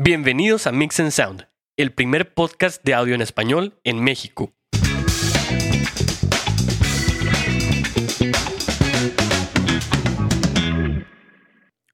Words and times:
Bienvenidos 0.00 0.68
a 0.68 0.70
Mix 0.70 1.00
and 1.00 1.10
Sound, 1.10 1.48
el 1.76 1.92
primer 1.92 2.32
podcast 2.32 2.84
de 2.84 2.94
audio 2.94 3.16
en 3.16 3.20
español 3.20 3.80
en 3.82 4.00
México. 4.00 4.52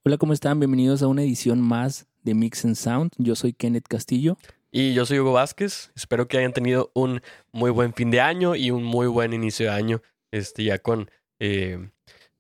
Hola, 0.05 0.19
¿cómo 0.19 0.35
están? 0.35 0.61
Bienvenidos 0.61 1.03
a 1.03 1.07
una 1.07 1.23
edición 1.23 1.63
más 1.63 2.07
de 2.23 2.35
Mix 2.35 2.67
and 2.67 2.75
Sound. 2.75 3.13
Yo 3.17 3.35
soy 3.37 3.55
Kenneth 3.55 3.89
Castillo. 3.89 4.37
Y 4.71 4.93
yo 4.93 5.07
soy 5.07 5.21
Hugo 5.21 5.33
Vázquez. 5.33 5.91
Espero 5.97 6.29
que 6.29 6.37
hayan 6.37 6.53
tenido 6.53 6.91
un 6.93 7.23
muy 7.53 7.71
buen 7.71 7.95
fin 7.95 8.11
de 8.11 8.21
año 8.21 8.55
y 8.55 8.71
un 8.71 8.85
muy 8.85 9.07
buen 9.07 9.33
inicio 9.33 9.71
de 9.71 9.73
año. 9.73 10.03
Este, 10.31 10.63
ya 10.63 10.79
con 10.79 11.11
eh, 11.41 11.89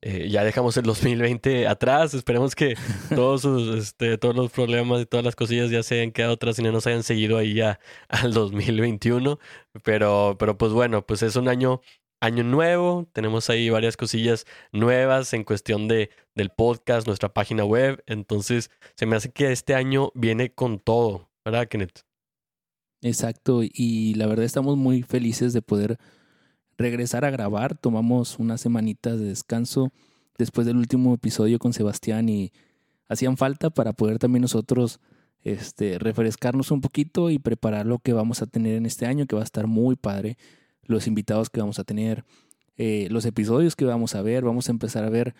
eh, 0.06 0.28
ya 0.28 0.44
dejamos 0.44 0.76
el 0.76 0.82
2020 0.84 1.66
atrás. 1.66 2.12
Esperemos 2.12 2.54
que 2.54 2.76
todos, 3.14 3.40
sus, 3.40 3.74
este, 3.74 4.18
todos 4.18 4.36
los 4.36 4.50
problemas 4.50 5.00
y 5.00 5.06
todas 5.06 5.24
las 5.24 5.34
cosillas 5.34 5.70
ya 5.70 5.82
se 5.82 5.94
hayan 5.94 6.12
quedado 6.12 6.34
atrás 6.34 6.58
y 6.58 6.62
no 6.62 6.72
nos 6.72 6.86
hayan 6.86 7.02
seguido 7.02 7.38
ahí 7.38 7.54
ya 7.54 7.80
al 8.08 8.34
2021. 8.34 9.38
Pero, 9.82 10.36
pero 10.38 10.58
pues 10.58 10.72
bueno, 10.72 11.06
pues 11.06 11.22
es 11.22 11.36
un 11.36 11.48
año, 11.48 11.80
año 12.20 12.44
nuevo. 12.44 13.08
Tenemos 13.14 13.48
ahí 13.48 13.70
varias 13.70 13.96
cosillas 13.96 14.44
nuevas 14.72 15.32
en 15.32 15.42
cuestión 15.42 15.88
de, 15.88 16.10
del 16.34 16.50
podcast, 16.50 17.06
nuestra 17.06 17.32
página 17.32 17.64
web. 17.64 18.02
Entonces, 18.06 18.70
se 18.96 19.06
me 19.06 19.16
hace 19.16 19.32
que 19.32 19.52
este 19.52 19.74
año 19.74 20.12
viene 20.14 20.52
con 20.52 20.80
todo, 20.80 21.30
¿verdad, 21.46 21.66
Kenneth? 21.66 22.04
Exacto. 23.00 23.62
Y 23.62 24.12
la 24.16 24.26
verdad 24.26 24.44
estamos 24.44 24.76
muy 24.76 25.02
felices 25.02 25.54
de 25.54 25.62
poder 25.62 25.98
regresar 26.76 27.24
a 27.24 27.30
grabar. 27.30 27.76
Tomamos 27.76 28.38
unas 28.38 28.60
semanitas 28.60 29.18
de 29.18 29.26
descanso 29.26 29.92
después 30.38 30.66
del 30.66 30.76
último 30.76 31.14
episodio 31.14 31.58
con 31.58 31.72
Sebastián 31.72 32.28
y 32.28 32.52
hacían 33.08 33.36
falta 33.36 33.70
para 33.70 33.92
poder 33.92 34.18
también 34.18 34.42
nosotros 34.42 35.00
este, 35.42 35.98
refrescarnos 35.98 36.70
un 36.70 36.80
poquito 36.80 37.30
y 37.30 37.38
preparar 37.38 37.86
lo 37.86 37.98
que 37.98 38.12
vamos 38.12 38.42
a 38.42 38.46
tener 38.46 38.76
en 38.76 38.86
este 38.86 39.06
año, 39.06 39.26
que 39.26 39.36
va 39.36 39.42
a 39.42 39.44
estar 39.44 39.66
muy 39.66 39.96
padre. 39.96 40.36
Los 40.82 41.06
invitados 41.06 41.50
que 41.50 41.60
vamos 41.60 41.78
a 41.78 41.84
tener, 41.84 42.24
eh, 42.76 43.08
los 43.10 43.24
episodios 43.26 43.76
que 43.76 43.84
vamos 43.84 44.14
a 44.14 44.22
ver, 44.22 44.44
vamos 44.44 44.68
a 44.68 44.72
empezar 44.72 45.04
a 45.04 45.10
ver 45.10 45.34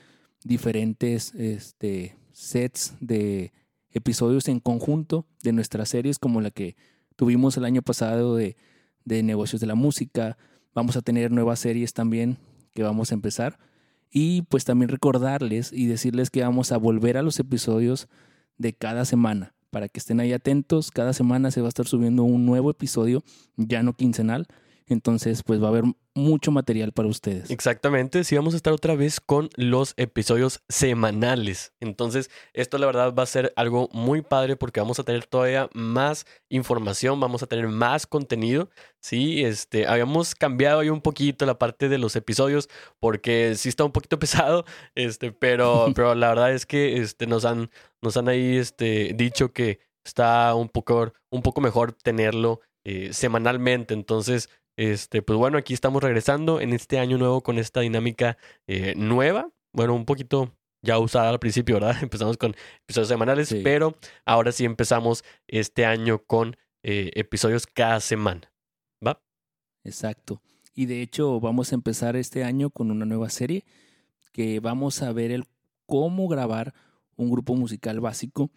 diferentes 0.44 1.34
este, 1.34 2.16
sets 2.32 2.94
de 3.00 3.52
episodios 3.90 4.48
en 4.48 4.60
conjunto 4.60 5.26
de 5.42 5.52
nuestras 5.52 5.88
series, 5.88 6.18
como 6.18 6.40
la 6.40 6.50
que 6.50 6.76
tuvimos 7.16 7.56
el 7.56 7.64
año 7.64 7.80
pasado 7.80 8.36
de, 8.36 8.56
de 9.04 9.22
negocios 9.22 9.60
de 9.60 9.66
la 9.66 9.74
música, 9.74 10.36
Vamos 10.74 10.96
a 10.96 11.02
tener 11.02 11.30
nuevas 11.30 11.60
series 11.60 11.94
también 11.94 12.38
que 12.74 12.82
vamos 12.82 13.10
a 13.10 13.14
empezar. 13.14 13.58
Y 14.10 14.42
pues 14.42 14.64
también 14.64 14.88
recordarles 14.88 15.72
y 15.72 15.86
decirles 15.86 16.30
que 16.30 16.42
vamos 16.42 16.72
a 16.72 16.76
volver 16.76 17.16
a 17.16 17.22
los 17.22 17.38
episodios 17.38 18.08
de 18.58 18.72
cada 18.72 19.04
semana. 19.04 19.54
Para 19.70 19.88
que 19.88 19.98
estén 19.98 20.20
ahí 20.20 20.32
atentos, 20.32 20.90
cada 20.90 21.12
semana 21.12 21.50
se 21.50 21.60
va 21.60 21.66
a 21.66 21.68
estar 21.68 21.86
subiendo 21.86 22.22
un 22.22 22.46
nuevo 22.46 22.70
episodio, 22.70 23.24
ya 23.56 23.82
no 23.82 23.94
quincenal. 23.94 24.46
Entonces, 24.86 25.42
pues 25.42 25.62
va 25.62 25.66
a 25.66 25.70
haber 25.70 25.84
mucho 26.14 26.52
material 26.52 26.92
para 26.92 27.08
ustedes. 27.08 27.50
Exactamente, 27.50 28.22
sí 28.22 28.36
vamos 28.36 28.54
a 28.54 28.56
estar 28.56 28.72
otra 28.72 28.94
vez 28.94 29.20
con 29.20 29.48
los 29.56 29.94
episodios 29.96 30.62
semanales. 30.68 31.72
Entonces, 31.80 32.30
esto 32.52 32.78
la 32.78 32.86
verdad 32.86 33.14
va 33.14 33.22
a 33.22 33.26
ser 33.26 33.52
algo 33.56 33.88
muy 33.92 34.22
padre 34.22 34.56
porque 34.56 34.80
vamos 34.80 34.98
a 34.98 35.04
tener 35.04 35.26
todavía 35.26 35.68
más 35.72 36.26
información, 36.50 37.18
vamos 37.18 37.42
a 37.42 37.46
tener 37.46 37.68
más 37.68 38.06
contenido. 38.06 38.70
Sí, 39.00 39.44
este, 39.44 39.86
habíamos 39.86 40.34
cambiado 40.34 40.80
ahí 40.80 40.90
un 40.90 41.00
poquito 41.00 41.46
la 41.46 41.58
parte 41.58 41.88
de 41.88 41.98
los 41.98 42.14
episodios 42.14 42.68
porque 43.00 43.54
sí 43.56 43.70
está 43.70 43.84
un 43.84 43.92
poquito 43.92 44.18
pesado, 44.18 44.64
este, 44.94 45.32
pero, 45.32 45.86
pero 45.94 46.14
la 46.14 46.28
verdad 46.28 46.52
es 46.52 46.66
que 46.66 46.98
este, 46.98 47.26
nos 47.26 47.44
han, 47.44 47.70
nos 48.02 48.16
han 48.16 48.28
ahí 48.28 48.58
este, 48.58 49.12
dicho 49.14 49.52
que 49.52 49.80
está 50.04 50.54
un 50.54 50.68
poco, 50.68 51.12
un 51.30 51.42
poco 51.42 51.60
mejor 51.60 51.92
tenerlo 51.92 52.60
eh, 52.84 53.14
semanalmente. 53.14 53.94
Entonces, 53.94 54.50
este, 54.76 55.22
pues 55.22 55.38
bueno, 55.38 55.58
aquí 55.58 55.74
estamos 55.74 56.02
regresando 56.02 56.60
en 56.60 56.72
este 56.72 56.98
año 56.98 57.18
nuevo 57.18 57.42
con 57.42 57.58
esta 57.58 57.80
dinámica 57.80 58.36
eh, 58.66 58.94
nueva. 58.96 59.50
Bueno, 59.72 59.94
un 59.94 60.04
poquito 60.04 60.52
ya 60.82 60.98
usada 60.98 61.30
al 61.30 61.38
principio, 61.38 61.76
¿verdad? 61.76 61.96
Empezamos 62.02 62.36
con 62.36 62.54
episodios 62.82 63.08
semanales, 63.08 63.54
pero 63.62 63.96
ahora 64.24 64.52
sí 64.52 64.64
empezamos 64.64 65.24
este 65.48 65.86
año 65.86 66.24
con 66.24 66.56
eh, 66.82 67.10
episodios 67.14 67.66
cada 67.66 68.00
semana. 68.00 68.52
¿Va? 69.04 69.20
Exacto. 69.84 70.42
Y 70.74 70.86
de 70.86 71.02
hecho 71.02 71.40
vamos 71.40 71.72
a 71.72 71.76
empezar 71.76 72.16
este 72.16 72.44
año 72.44 72.70
con 72.70 72.90
una 72.90 73.06
nueva 73.06 73.30
serie 73.30 73.64
que 74.32 74.58
vamos 74.60 75.02
a 75.02 75.12
ver 75.12 75.30
el 75.30 75.44
cómo 75.86 76.28
grabar 76.28 76.74
un 77.16 77.30
grupo 77.30 77.54
musical 77.54 78.00
básico. 78.00 78.50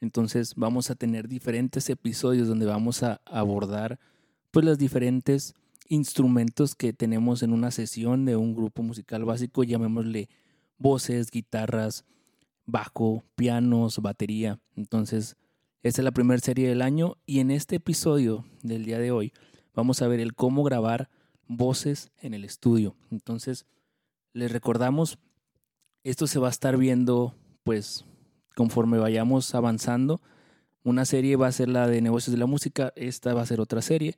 Entonces 0.00 0.54
vamos 0.54 0.90
a 0.90 0.94
tener 0.94 1.26
diferentes 1.26 1.90
episodios 1.90 2.46
donde 2.46 2.66
vamos 2.66 3.02
a 3.02 3.20
abordar 3.24 3.98
pues 4.56 4.64
los 4.64 4.78
diferentes 4.78 5.54
instrumentos 5.86 6.74
que 6.74 6.94
tenemos 6.94 7.42
en 7.42 7.52
una 7.52 7.70
sesión 7.70 8.24
de 8.24 8.36
un 8.36 8.54
grupo 8.54 8.82
musical 8.82 9.22
básico, 9.26 9.64
llamémosle 9.64 10.30
voces, 10.78 11.30
guitarras, 11.30 12.06
bajo, 12.64 13.22
pianos, 13.34 13.98
batería. 13.98 14.58
Entonces, 14.74 15.36
esta 15.82 16.00
es 16.00 16.04
la 16.06 16.10
primera 16.10 16.40
serie 16.40 16.70
del 16.70 16.80
año 16.80 17.18
y 17.26 17.40
en 17.40 17.50
este 17.50 17.76
episodio 17.76 18.46
del 18.62 18.86
día 18.86 18.98
de 18.98 19.10
hoy 19.10 19.34
vamos 19.74 20.00
a 20.00 20.08
ver 20.08 20.20
el 20.20 20.32
cómo 20.32 20.64
grabar 20.64 21.10
voces 21.46 22.10
en 22.16 22.32
el 22.32 22.42
estudio. 22.42 22.96
Entonces, 23.10 23.66
les 24.32 24.50
recordamos, 24.50 25.18
esto 26.02 26.26
se 26.26 26.38
va 26.38 26.46
a 26.46 26.50
estar 26.50 26.78
viendo 26.78 27.34
pues 27.62 28.06
conforme 28.54 28.96
vayamos 28.96 29.54
avanzando. 29.54 30.22
Una 30.82 31.04
serie 31.04 31.36
va 31.36 31.46
a 31.46 31.52
ser 31.52 31.68
la 31.68 31.88
de 31.88 32.00
negocios 32.00 32.32
de 32.32 32.38
la 32.38 32.46
música, 32.46 32.94
esta 32.96 33.34
va 33.34 33.42
a 33.42 33.46
ser 33.46 33.60
otra 33.60 33.82
serie. 33.82 34.16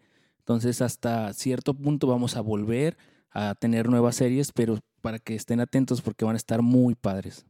Entonces, 0.48 0.80
hasta 0.80 1.30
cierto 1.34 1.74
punto 1.74 2.06
vamos 2.06 2.34
a 2.34 2.40
volver 2.40 2.96
a 3.30 3.54
tener 3.54 3.90
nuevas 3.90 4.16
series, 4.16 4.50
pero 4.50 4.78
para 5.02 5.18
que 5.18 5.34
estén 5.34 5.60
atentos 5.60 6.00
porque 6.00 6.24
van 6.24 6.36
a 6.36 6.38
estar 6.38 6.62
muy 6.62 6.94
padres. 6.94 7.44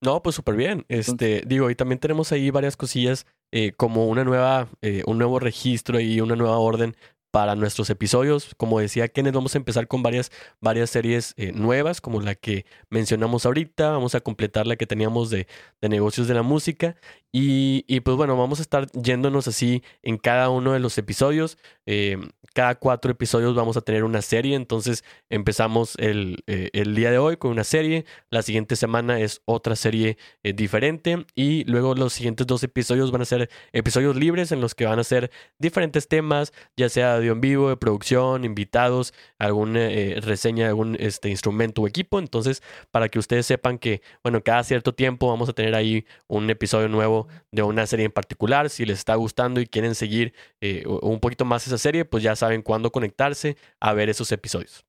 No, 0.00 0.22
pues 0.22 0.36
súper 0.36 0.56
bien. 0.56 0.86
Este, 0.88 1.42
digo, 1.46 1.68
y 1.68 1.74
también 1.74 1.98
tenemos 1.98 2.32
ahí 2.32 2.48
varias 2.48 2.78
cosillas 2.78 3.26
eh, 3.50 3.72
como 3.76 4.08
una 4.08 4.24
nueva, 4.24 4.70
eh, 4.80 5.02
un 5.06 5.18
nuevo 5.18 5.40
registro 5.40 6.00
y 6.00 6.22
una 6.22 6.34
nueva 6.34 6.56
orden 6.56 6.96
para 7.32 7.56
nuestros 7.56 7.90
episodios. 7.90 8.54
Como 8.56 8.78
decía 8.78 9.08
Kenneth, 9.08 9.34
vamos 9.34 9.54
a 9.56 9.58
empezar 9.58 9.88
con 9.88 10.02
varias, 10.02 10.30
varias 10.60 10.90
series 10.90 11.34
eh, 11.38 11.50
nuevas, 11.52 12.00
como 12.00 12.20
la 12.20 12.36
que 12.36 12.66
mencionamos 12.90 13.46
ahorita. 13.46 13.90
Vamos 13.90 14.14
a 14.14 14.20
completar 14.20 14.66
la 14.66 14.76
que 14.76 14.86
teníamos 14.86 15.30
de, 15.30 15.48
de 15.80 15.88
negocios 15.88 16.28
de 16.28 16.34
la 16.34 16.42
música. 16.42 16.94
Y, 17.32 17.86
y, 17.88 18.00
pues 18.00 18.18
bueno, 18.18 18.36
vamos 18.36 18.58
a 18.58 18.62
estar 18.62 18.86
yéndonos 18.92 19.48
así 19.48 19.82
en 20.02 20.18
cada 20.18 20.50
uno 20.50 20.74
de 20.74 20.80
los 20.80 20.98
episodios. 20.98 21.56
Eh, 21.86 22.18
cada 22.52 22.74
cuatro 22.74 23.10
episodios 23.10 23.54
vamos 23.54 23.78
a 23.78 23.80
tener 23.80 24.04
una 24.04 24.20
serie. 24.20 24.54
Entonces 24.54 25.02
empezamos 25.30 25.94
el, 25.98 26.44
eh, 26.46 26.68
el, 26.74 26.94
día 26.94 27.10
de 27.10 27.16
hoy 27.16 27.38
con 27.38 27.50
una 27.50 27.64
serie. 27.64 28.04
La 28.28 28.42
siguiente 28.42 28.76
semana 28.76 29.18
es 29.20 29.40
otra 29.46 29.74
serie 29.74 30.18
diferente. 30.42 31.24
Y 31.34 31.64
luego 31.64 31.94
los 31.94 32.12
siguientes 32.12 32.46
dos 32.46 32.62
episodios 32.62 33.10
van 33.10 33.22
a 33.22 33.24
ser 33.24 33.48
episodios 33.72 34.16
libres 34.16 34.52
en 34.52 34.60
los 34.60 34.74
que 34.74 34.84
van 34.84 34.98
a 34.98 35.04
ser 35.04 35.30
diferentes 35.58 36.08
temas, 36.08 36.52
ya 36.76 36.90
sea 36.90 37.21
en 37.30 37.40
vivo, 37.40 37.68
de 37.68 37.76
producción, 37.76 38.44
invitados, 38.44 39.14
alguna 39.38 39.80
eh, 39.80 40.20
reseña 40.20 40.64
de 40.64 40.70
algún 40.70 40.96
este, 40.98 41.28
instrumento 41.28 41.82
o 41.82 41.86
equipo. 41.86 42.18
Entonces, 42.18 42.62
para 42.90 43.08
que 43.08 43.18
ustedes 43.18 43.46
sepan 43.46 43.78
que, 43.78 44.02
bueno, 44.24 44.42
cada 44.42 44.64
cierto 44.64 44.94
tiempo 44.94 45.28
vamos 45.28 45.48
a 45.48 45.52
tener 45.52 45.74
ahí 45.76 46.04
un 46.26 46.50
episodio 46.50 46.88
nuevo 46.88 47.28
de 47.52 47.62
una 47.62 47.86
serie 47.86 48.06
en 48.06 48.12
particular. 48.12 48.70
Si 48.70 48.84
les 48.84 48.98
está 48.98 49.14
gustando 49.14 49.60
y 49.60 49.66
quieren 49.66 49.94
seguir 49.94 50.34
eh, 50.60 50.84
un 50.86 51.20
poquito 51.20 51.44
más 51.44 51.66
esa 51.66 51.78
serie, 51.78 52.04
pues 52.04 52.22
ya 52.22 52.34
saben 52.34 52.62
cuándo 52.62 52.90
conectarse 52.90 53.56
a 53.78 53.92
ver 53.92 54.08
esos 54.08 54.32
episodios. 54.32 54.84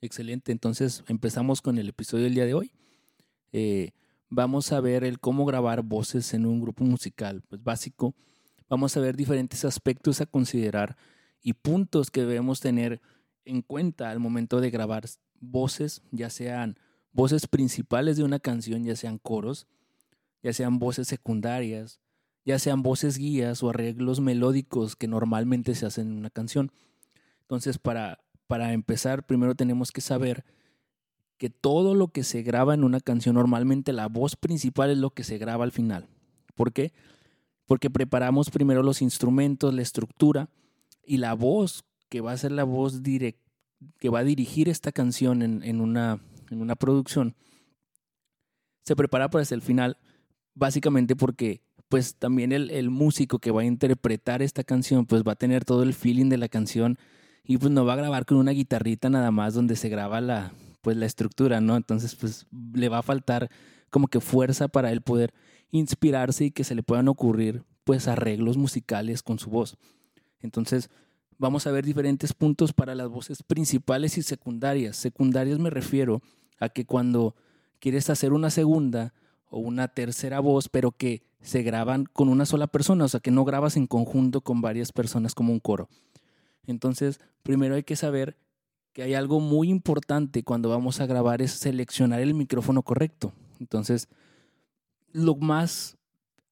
Excelente, 0.00 0.52
entonces 0.52 1.04
empezamos 1.08 1.60
con 1.60 1.78
el 1.78 1.88
episodio 1.88 2.24
del 2.24 2.34
día 2.34 2.46
de 2.46 2.54
hoy. 2.54 2.72
Eh, 3.52 3.90
vamos 4.28 4.72
a 4.72 4.80
ver 4.80 5.04
el 5.04 5.18
cómo 5.18 5.44
grabar 5.44 5.82
voces 5.82 6.34
en 6.34 6.46
un 6.46 6.60
grupo 6.60 6.84
musical, 6.84 7.42
pues 7.48 7.62
básico 7.62 8.14
vamos 8.68 8.96
a 8.96 9.00
ver 9.00 9.16
diferentes 9.16 9.64
aspectos 9.64 10.20
a 10.20 10.26
considerar 10.26 10.96
y 11.42 11.54
puntos 11.54 12.10
que 12.10 12.20
debemos 12.20 12.60
tener 12.60 13.00
en 13.44 13.62
cuenta 13.62 14.10
al 14.10 14.20
momento 14.20 14.60
de 14.60 14.70
grabar 14.70 15.04
voces, 15.40 16.02
ya 16.10 16.30
sean 16.30 16.78
voces 17.12 17.46
principales 17.46 18.16
de 18.16 18.24
una 18.24 18.38
canción, 18.38 18.84
ya 18.84 18.96
sean 18.96 19.18
coros, 19.18 19.66
ya 20.42 20.52
sean 20.52 20.78
voces 20.78 21.08
secundarias, 21.08 22.00
ya 22.44 22.58
sean 22.58 22.82
voces 22.82 23.18
guías 23.18 23.62
o 23.62 23.70
arreglos 23.70 24.20
melódicos 24.20 24.96
que 24.96 25.08
normalmente 25.08 25.74
se 25.74 25.86
hacen 25.86 26.08
en 26.08 26.18
una 26.18 26.30
canción. 26.30 26.72
Entonces, 27.42 27.78
para, 27.78 28.20
para 28.46 28.72
empezar, 28.72 29.24
primero 29.24 29.54
tenemos 29.54 29.92
que 29.92 30.00
saber 30.00 30.44
que 31.38 31.50
todo 31.50 31.94
lo 31.94 32.08
que 32.08 32.24
se 32.24 32.42
graba 32.42 32.74
en 32.74 32.84
una 32.84 33.00
canción, 33.00 33.36
normalmente 33.36 33.92
la 33.92 34.08
voz 34.08 34.36
principal 34.36 34.90
es 34.90 34.98
lo 34.98 35.10
que 35.10 35.24
se 35.24 35.38
graba 35.38 35.64
al 35.64 35.72
final. 35.72 36.08
¿Por 36.54 36.72
qué? 36.72 36.92
porque 36.92 36.92
preparamos 37.76 38.50
primero 38.50 38.82
los 38.82 39.02
instrumentos, 39.02 39.74
la 39.74 39.82
estructura 39.82 40.48
y 41.04 41.18
la 41.18 41.34
voz, 41.34 41.84
que 42.08 42.20
va 42.20 42.32
a 42.32 42.38
ser 42.38 42.52
la 42.52 42.64
voz 42.64 43.02
direct, 43.02 43.40
que 43.98 44.08
va 44.08 44.20
a 44.20 44.24
dirigir 44.24 44.68
esta 44.68 44.92
canción 44.92 45.42
en, 45.42 45.80
una, 45.80 46.20
en 46.50 46.60
una 46.62 46.76
producción, 46.76 47.34
se 48.84 48.96
prepara 48.96 49.28
para 49.28 49.44
el 49.48 49.62
final, 49.62 49.98
básicamente 50.54 51.14
porque 51.14 51.60
pues 51.88 52.16
también 52.16 52.52
el, 52.52 52.70
el, 52.70 52.90
músico 52.90 53.38
que 53.38 53.50
va 53.50 53.62
a 53.62 53.66
interpretar 53.66 54.42
esta 54.42 54.64
canción, 54.64 55.06
pues 55.06 55.22
va 55.22 55.32
a 55.32 55.36
tener 55.36 55.64
todo 55.64 55.82
el 55.82 55.94
feeling 55.94 56.28
de 56.28 56.38
la 56.38 56.48
canción 56.48 56.98
y 57.44 57.56
pues 57.56 57.70
no 57.70 57.84
va 57.84 57.94
a 57.94 57.96
grabar 57.96 58.26
con 58.26 58.36
una 58.36 58.50
guitarrita 58.50 59.08
nada 59.08 59.30
más 59.30 59.54
donde 59.54 59.76
se 59.76 59.88
graba 59.88 60.20
la, 60.20 60.52
pues 60.82 60.96
la 60.96 61.06
estructura, 61.06 61.60
¿no? 61.60 61.76
Entonces, 61.76 62.14
pues 62.14 62.46
le 62.74 62.88
va 62.88 62.98
a 62.98 63.02
faltar 63.02 63.50
como 63.90 64.08
que 64.08 64.20
fuerza 64.20 64.68
para 64.68 64.92
él 64.92 65.00
poder 65.00 65.32
inspirarse 65.70 66.46
y 66.46 66.50
que 66.50 66.64
se 66.64 66.74
le 66.74 66.82
puedan 66.82 67.08
ocurrir 67.08 67.64
pues 67.84 68.08
arreglos 68.08 68.56
musicales 68.56 69.22
con 69.22 69.38
su 69.38 69.50
voz. 69.50 69.76
Entonces, 70.40 70.90
vamos 71.38 71.66
a 71.66 71.70
ver 71.70 71.84
diferentes 71.84 72.32
puntos 72.32 72.72
para 72.72 72.94
las 72.94 73.08
voces 73.08 73.42
principales 73.42 74.18
y 74.18 74.22
secundarias. 74.22 74.96
Secundarias 74.96 75.58
me 75.58 75.70
refiero 75.70 76.20
a 76.58 76.68
que 76.68 76.84
cuando 76.84 77.34
quieres 77.80 78.10
hacer 78.10 78.32
una 78.32 78.50
segunda 78.50 79.14
o 79.48 79.58
una 79.58 79.88
tercera 79.88 80.40
voz, 80.40 80.68
pero 80.68 80.92
que 80.92 81.22
se 81.40 81.62
graban 81.62 82.04
con 82.04 82.28
una 82.28 82.44
sola 82.44 82.66
persona, 82.66 83.04
o 83.04 83.08
sea, 83.08 83.20
que 83.20 83.30
no 83.30 83.44
grabas 83.44 83.76
en 83.76 83.86
conjunto 83.86 84.40
con 84.40 84.60
varias 84.60 84.92
personas 84.92 85.34
como 85.34 85.52
un 85.52 85.60
coro. 85.60 85.88
Entonces, 86.66 87.20
primero 87.42 87.76
hay 87.76 87.84
que 87.84 87.96
saber 87.96 88.36
que 88.92 89.02
hay 89.02 89.14
algo 89.14 89.40
muy 89.40 89.70
importante 89.70 90.42
cuando 90.42 90.68
vamos 90.68 91.00
a 91.00 91.06
grabar 91.06 91.40
es 91.40 91.52
seleccionar 91.52 92.20
el 92.20 92.34
micrófono 92.34 92.82
correcto. 92.82 93.32
Entonces, 93.60 94.08
lo 95.12 95.36
más 95.36 95.98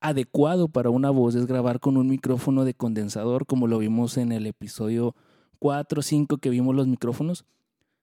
adecuado 0.01 0.69
para 0.69 0.91
una 0.91 1.11
voz 1.11 1.35
es 1.35 1.47
grabar 1.47 1.81
con 1.81 1.97
un 1.97 2.09
micrófono 2.09 2.65
de 2.65 2.75
condensador, 2.75 3.47
como 3.47 3.67
lo 3.67 3.79
vimos 3.79 4.17
en 4.17 4.33
el 4.33 4.47
episodio 4.47 5.15
4 5.59 6.01
o 6.01 6.03
5 6.03 6.39
que 6.39 6.51
vimos 6.51 6.75
los 6.75 6.87
micrófonos. 6.87 7.45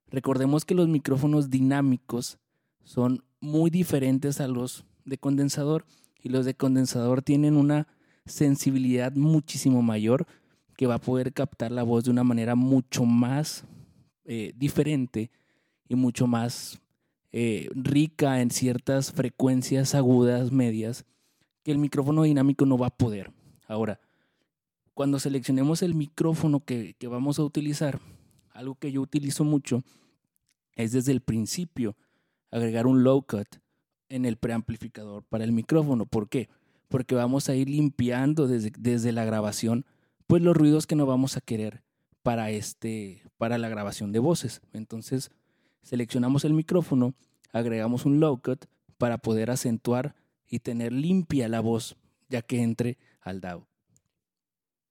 Recordemos 0.09 0.65
que 0.65 0.75
los 0.75 0.87
micrófonos 0.87 1.49
dinámicos 1.49 2.37
son 2.83 3.23
muy 3.39 3.69
diferentes 3.69 4.41
a 4.41 4.47
los 4.47 4.85
de 5.05 5.17
condensador 5.17 5.85
y 6.21 6.29
los 6.29 6.45
de 6.45 6.55
condensador 6.55 7.21
tienen 7.21 7.57
una 7.57 7.87
sensibilidad 8.25 9.13
muchísimo 9.13 9.81
mayor 9.81 10.25
que 10.77 10.87
va 10.87 10.95
a 10.95 11.01
poder 11.01 11.33
captar 11.33 11.71
la 11.71 11.83
voz 11.83 12.05
de 12.05 12.11
una 12.11 12.23
manera 12.23 12.55
mucho 12.55 13.05
más 13.05 13.65
eh, 14.25 14.53
diferente 14.55 15.31
y 15.87 15.95
mucho 15.95 16.27
más 16.27 16.79
eh, 17.33 17.67
rica 17.73 18.41
en 18.41 18.51
ciertas 18.51 19.11
frecuencias 19.11 19.95
agudas, 19.95 20.51
medias, 20.51 21.05
que 21.63 21.71
el 21.71 21.77
micrófono 21.77 22.23
dinámico 22.23 22.65
no 22.65 22.77
va 22.77 22.87
a 22.87 22.97
poder. 22.97 23.31
Ahora, 23.67 23.99
cuando 24.93 25.19
seleccionemos 25.19 25.81
el 25.81 25.95
micrófono 25.95 26.63
que, 26.63 26.93
que 26.97 27.07
vamos 27.07 27.39
a 27.39 27.43
utilizar, 27.43 27.99
algo 28.53 28.75
que 28.75 28.91
yo 28.91 29.01
utilizo 29.01 29.43
mucho 29.43 29.83
es 30.75 30.91
desde 30.91 31.11
el 31.11 31.21
principio 31.21 31.97
agregar 32.51 32.87
un 32.87 33.03
low 33.03 33.25
cut 33.25 33.47
en 34.09 34.25
el 34.25 34.37
preamplificador 34.37 35.23
para 35.23 35.43
el 35.43 35.51
micrófono. 35.51 36.05
¿Por 36.05 36.29
qué? 36.29 36.49
Porque 36.87 37.15
vamos 37.15 37.49
a 37.49 37.55
ir 37.55 37.67
limpiando 37.67 38.47
desde, 38.47 38.71
desde 38.77 39.11
la 39.11 39.25
grabación 39.25 39.85
pues 40.27 40.41
los 40.41 40.55
ruidos 40.55 40.87
que 40.87 40.95
no 40.95 41.05
vamos 41.05 41.37
a 41.37 41.41
querer 41.41 41.83
para 42.21 42.51
este 42.51 43.23
para 43.37 43.57
la 43.57 43.69
grabación 43.69 44.11
de 44.11 44.19
voces. 44.19 44.61
Entonces, 44.71 45.31
seleccionamos 45.83 46.45
el 46.45 46.53
micrófono, 46.53 47.13
agregamos 47.51 48.05
un 48.05 48.19
low 48.19 48.41
cut 48.41 48.65
para 48.97 49.19
poder 49.19 49.51
acentuar 49.51 50.15
y 50.47 50.59
tener 50.59 50.91
limpia 50.91 51.47
la 51.47 51.59
voz 51.59 51.95
ya 52.29 52.41
que 52.41 52.61
entre 52.61 52.97
al 53.21 53.41
DAW. 53.41 53.67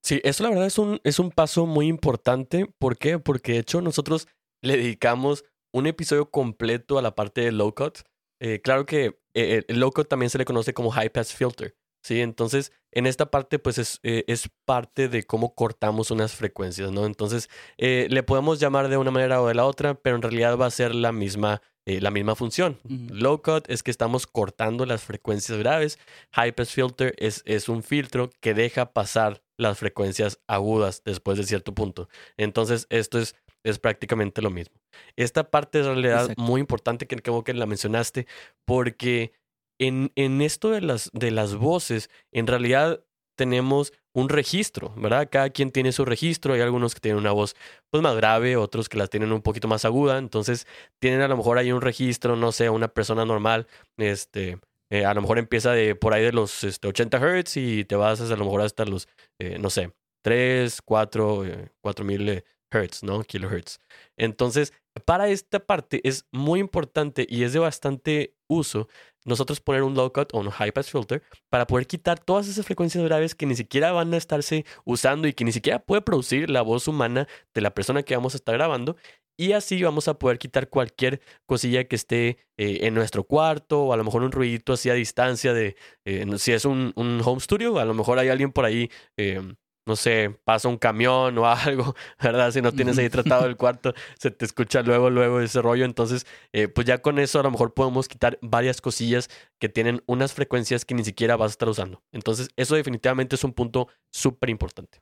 Sí, 0.01 0.19
eso 0.23 0.43
la 0.43 0.49
verdad 0.49 0.67
es 0.67 0.77
un, 0.77 0.99
es 1.03 1.19
un 1.19 1.31
paso 1.31 1.65
muy 1.65 1.87
importante. 1.87 2.65
¿Por 2.77 2.97
qué? 2.97 3.19
Porque 3.19 3.53
de 3.53 3.59
hecho 3.59 3.81
nosotros 3.81 4.27
le 4.61 4.77
dedicamos 4.77 5.45
un 5.71 5.87
episodio 5.87 6.29
completo 6.29 6.97
a 6.97 7.01
la 7.01 7.15
parte 7.15 7.41
de 7.41 7.51
low 7.51 7.73
cut. 7.73 7.99
Eh, 8.39 8.59
claro 8.61 8.85
que 8.85 9.19
eh, 9.33 9.63
el 9.67 9.79
low 9.79 9.91
cut 9.91 10.07
también 10.07 10.29
se 10.29 10.37
le 10.37 10.45
conoce 10.45 10.73
como 10.73 10.91
high 10.91 11.09
pass 11.09 11.33
filter. 11.33 11.75
¿Sí? 12.03 12.21
Entonces, 12.21 12.71
en 12.91 13.07
esta 13.07 13.31
parte, 13.31 13.57
pues 13.57 13.79
es, 13.79 13.99
eh, 14.03 14.23
es 14.27 14.49
parte 14.65 15.09
de 15.09 15.23
cómo 15.23 15.55
cortamos 15.55 16.11
unas 16.11 16.33
frecuencias, 16.33 16.91
¿no? 16.91 17.05
Entonces, 17.05 17.49
le 17.77 18.23
podemos 18.23 18.59
llamar 18.59 18.89
de 18.89 18.97
una 18.97 19.09
manera 19.09 19.41
o 19.41 19.47
de 19.47 19.55
la 19.55 19.65
otra, 19.65 19.95
pero 19.95 20.15
en 20.15 20.21
realidad 20.21 20.57
va 20.57 20.67
a 20.67 20.71
ser 20.71 20.93
la 20.93 21.11
misma, 21.11 21.61
la 21.85 22.11
misma 22.11 22.35
función. 22.35 22.79
Low 22.83 23.41
cut 23.41 23.67
es 23.67 23.81
que 23.81 23.89
estamos 23.89 24.27
cortando 24.27 24.85
las 24.85 25.03
frecuencias 25.03 25.57
graves. 25.57 25.97
High 26.33 26.51
pass 26.51 26.69
filter 26.69 27.15
es, 27.17 27.41
es 27.45 27.67
un 27.67 27.81
filtro 27.81 28.29
que 28.39 28.53
deja 28.53 28.93
pasar 28.93 29.41
las 29.57 29.79
frecuencias 29.79 30.39
agudas 30.47 31.01
después 31.03 31.37
de 31.37 31.45
cierto 31.45 31.73
punto. 31.73 32.09
Entonces, 32.37 32.85
esto 32.89 33.17
es 33.19 33.35
es 33.63 33.79
prácticamente 33.79 34.41
lo 34.41 34.49
mismo. 34.49 34.75
Esta 35.15 35.49
parte 35.49 35.79
es 35.79 35.85
en 35.85 35.93
realidad 35.93 36.33
muy 36.37 36.61
importante 36.61 37.07
que 37.07 37.15
creo 37.15 37.43
que 37.43 37.53
la 37.53 37.65
mencionaste, 37.65 38.27
porque 38.65 39.31
en, 39.79 40.11
en 40.15 40.41
esto 40.41 40.69
de 40.71 40.81
las, 40.81 41.09
de 41.13 41.31
las 41.31 41.55
voces, 41.55 42.09
en 42.31 42.47
realidad 42.47 43.03
tenemos 43.35 43.93
un 44.13 44.29
registro, 44.29 44.93
¿verdad? 44.95 45.27
Cada 45.31 45.49
quien 45.49 45.71
tiene 45.71 45.91
su 45.91 46.05
registro, 46.05 46.53
hay 46.53 46.61
algunos 46.61 46.93
que 46.93 47.01
tienen 47.01 47.19
una 47.19 47.31
voz 47.31 47.55
pues 47.89 48.03
más 48.03 48.15
grave, 48.15 48.55
otros 48.57 48.89
que 48.89 48.97
la 48.97 49.07
tienen 49.07 49.31
un 49.31 49.41
poquito 49.41 49.67
más 49.67 49.85
aguda, 49.85 50.17
entonces 50.19 50.67
tienen 50.99 51.21
a 51.21 51.27
lo 51.27 51.37
mejor 51.37 51.57
ahí 51.57 51.71
un 51.71 51.81
registro, 51.81 52.35
no 52.35 52.51
sé, 52.51 52.69
una 52.69 52.89
persona 52.89 53.25
normal, 53.25 53.67
este, 53.97 54.59
eh, 54.91 55.05
a 55.05 55.13
lo 55.13 55.21
mejor 55.21 55.39
empieza 55.39 55.71
de 55.71 55.95
por 55.95 56.13
ahí 56.13 56.23
de 56.23 56.31
los 56.31 56.63
este, 56.63 56.87
80 56.87 57.19
Hz 57.19 57.57
y 57.57 57.85
te 57.85 57.95
vas 57.95 58.21
a 58.21 58.35
lo 58.35 58.45
mejor 58.45 58.61
hasta 58.61 58.85
los, 58.85 59.07
eh, 59.39 59.57
no 59.59 59.69
sé, 59.69 59.91
3, 60.23 60.81
4, 60.83 61.43
4 61.81 62.05
mil 62.05 62.43
hertz, 62.71 63.03
¿no? 63.03 63.23
Kilohertz. 63.23 63.79
Entonces, 64.17 64.73
para 65.05 65.29
esta 65.29 65.59
parte 65.59 66.01
es 66.07 66.25
muy 66.31 66.59
importante 66.59 67.25
y 67.29 67.43
es 67.43 67.53
de 67.53 67.59
bastante 67.59 68.35
uso 68.47 68.87
nosotros 69.25 69.61
poner 69.61 69.83
un 69.83 69.95
low 69.95 70.11
cut 70.11 70.33
o 70.33 70.39
un 70.39 70.49
high 70.49 70.71
pass 70.71 70.91
filter 70.91 71.23
para 71.49 71.65
poder 71.67 71.87
quitar 71.87 72.19
todas 72.19 72.47
esas 72.47 72.65
frecuencias 72.65 73.03
graves 73.03 73.35
que 73.35 73.45
ni 73.45 73.55
siquiera 73.55 73.91
van 73.91 74.13
a 74.13 74.17
estarse 74.17 74.65
usando 74.85 75.27
y 75.27 75.33
que 75.33 75.45
ni 75.45 75.51
siquiera 75.51 75.79
puede 75.79 76.01
producir 76.01 76.49
la 76.49 76.61
voz 76.61 76.87
humana 76.87 77.27
de 77.53 77.61
la 77.61 77.73
persona 77.73 78.03
que 78.03 78.15
vamos 78.15 78.33
a 78.33 78.37
estar 78.37 78.55
grabando. 78.55 78.97
Y 79.35 79.53
así 79.53 79.81
vamos 79.81 80.07
a 80.07 80.19
poder 80.19 80.37
quitar 80.37 80.69
cualquier 80.69 81.19
cosilla 81.47 81.85
que 81.85 81.95
esté 81.95 82.37
eh, 82.57 82.79
en 82.81 82.93
nuestro 82.93 83.23
cuarto 83.23 83.85
o 83.85 83.93
a 83.93 83.97
lo 83.97 84.03
mejor 84.03 84.21
un 84.21 84.31
ruidito 84.31 84.73
así 84.73 84.91
a 84.91 84.93
distancia 84.93 85.53
de, 85.53 85.75
eh, 86.05 86.25
si 86.37 86.51
es 86.51 86.65
un, 86.65 86.93
un, 86.95 87.19
home 87.23 87.39
studio, 87.41 87.79
a 87.79 87.85
lo 87.85 87.95
mejor 87.95 88.19
hay 88.19 88.29
alguien 88.29 88.51
por 88.51 88.65
ahí 88.65 88.91
eh, 89.17 89.41
no 89.85 89.95
sé, 89.95 90.39
pasa 90.43 90.69
un 90.69 90.77
camión 90.77 91.37
o 91.37 91.45
algo, 91.49 91.95
¿verdad? 92.21 92.51
Si 92.51 92.61
no 92.61 92.71
tienes 92.71 92.97
ahí 92.97 93.09
tratado 93.09 93.45
el 93.45 93.57
cuarto, 93.57 93.93
se 94.17 94.31
te 94.31 94.45
escucha 94.45 94.81
luego, 94.81 95.09
luego 95.09 95.39
ese 95.39 95.61
rollo. 95.61 95.85
Entonces, 95.85 96.25
eh, 96.51 96.67
pues 96.67 96.87
ya 96.87 97.01
con 97.01 97.19
eso 97.19 97.39
a 97.39 97.43
lo 97.43 97.51
mejor 97.51 97.73
podemos 97.73 98.07
quitar 98.07 98.37
varias 98.41 98.81
cosillas 98.81 99.29
que 99.59 99.69
tienen 99.69 100.03
unas 100.05 100.33
frecuencias 100.33 100.85
que 100.85 100.95
ni 100.95 101.03
siquiera 101.03 101.35
vas 101.35 101.51
a 101.51 101.53
estar 101.53 101.69
usando. 101.69 102.01
Entonces, 102.11 102.49
eso 102.55 102.75
definitivamente 102.75 103.35
es 103.35 103.43
un 103.43 103.53
punto 103.53 103.87
súper 104.11 104.49
importante. 104.49 105.01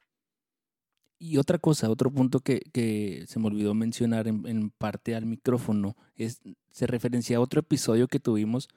Y 1.19 1.37
otra 1.37 1.59
cosa, 1.59 1.91
otro 1.91 2.09
punto 2.09 2.39
que, 2.39 2.61
que 2.73 3.25
se 3.27 3.39
me 3.39 3.45
olvidó 3.45 3.75
mencionar 3.75 4.27
en, 4.27 4.47
en, 4.47 4.71
parte 4.71 5.13
al 5.13 5.27
micrófono, 5.27 5.95
es, 6.15 6.41
se 6.71 6.87
referencia 6.87 7.37
a 7.37 7.41
otro 7.41 7.59
episodio 7.59 8.07
que 8.07 8.19
tuvimos 8.19 8.69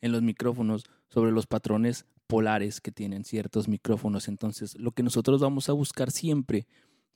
en 0.00 0.10
los 0.10 0.20
micrófonos 0.20 0.84
sobre 1.08 1.30
los 1.30 1.46
patrones 1.46 2.04
polares 2.26 2.80
que 2.80 2.92
tienen 2.92 3.24
ciertos 3.24 3.68
micrófonos. 3.68 4.28
Entonces, 4.28 4.78
lo 4.78 4.92
que 4.92 5.02
nosotros 5.02 5.40
vamos 5.40 5.68
a 5.68 5.72
buscar 5.72 6.10
siempre 6.10 6.66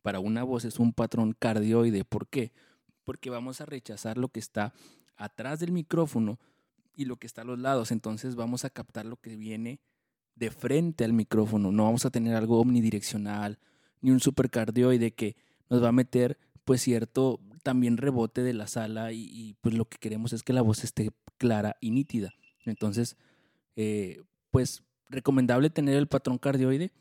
para 0.02 0.20
una 0.20 0.42
voz 0.44 0.64
es 0.64 0.78
un 0.78 0.92
patrón 0.92 1.34
cardioide. 1.38 2.04
¿Por 2.04 2.28
qué? 2.28 2.52
Porque 3.04 3.30
vamos 3.30 3.60
a 3.60 3.66
rechazar 3.66 4.18
lo 4.18 4.28
que 4.28 4.40
está 4.40 4.72
atrás 5.16 5.60
del 5.60 5.72
micrófono 5.72 6.38
y 6.94 7.04
lo 7.04 7.16
que 7.16 7.26
está 7.26 7.42
a 7.42 7.44
los 7.44 7.58
lados. 7.58 7.90
Entonces, 7.90 8.36
vamos 8.36 8.64
a 8.64 8.70
captar 8.70 9.06
lo 9.06 9.16
que 9.16 9.36
viene 9.36 9.80
de 10.34 10.50
frente 10.50 11.04
al 11.04 11.12
micrófono. 11.12 11.72
No 11.72 11.84
vamos 11.84 12.06
a 12.06 12.10
tener 12.10 12.34
algo 12.34 12.60
omnidireccional 12.60 13.58
ni 14.00 14.10
un 14.10 14.20
supercardioide 14.20 15.12
que 15.12 15.36
nos 15.68 15.82
va 15.82 15.88
a 15.88 15.92
meter 15.92 16.38
pues 16.64 16.82
cierto 16.82 17.40
también 17.62 17.96
rebote 17.96 18.42
de 18.42 18.54
la 18.54 18.66
sala 18.66 19.12
y, 19.12 19.56
pues 19.60 19.74
lo 19.74 19.86
que 19.86 19.98
queremos 19.98 20.32
es 20.32 20.42
que 20.42 20.52
la 20.52 20.62
voz 20.62 20.84
esté 20.84 21.10
clara 21.36 21.76
y 21.80 21.90
nítida. 21.90 22.32
Entonces, 22.64 23.16
eh, 23.76 24.22
pues 24.50 24.82
recomendable 25.10 25.70
tener 25.70 25.96
el 25.96 26.06
patrón 26.06 26.38
cardioide. 26.38 26.92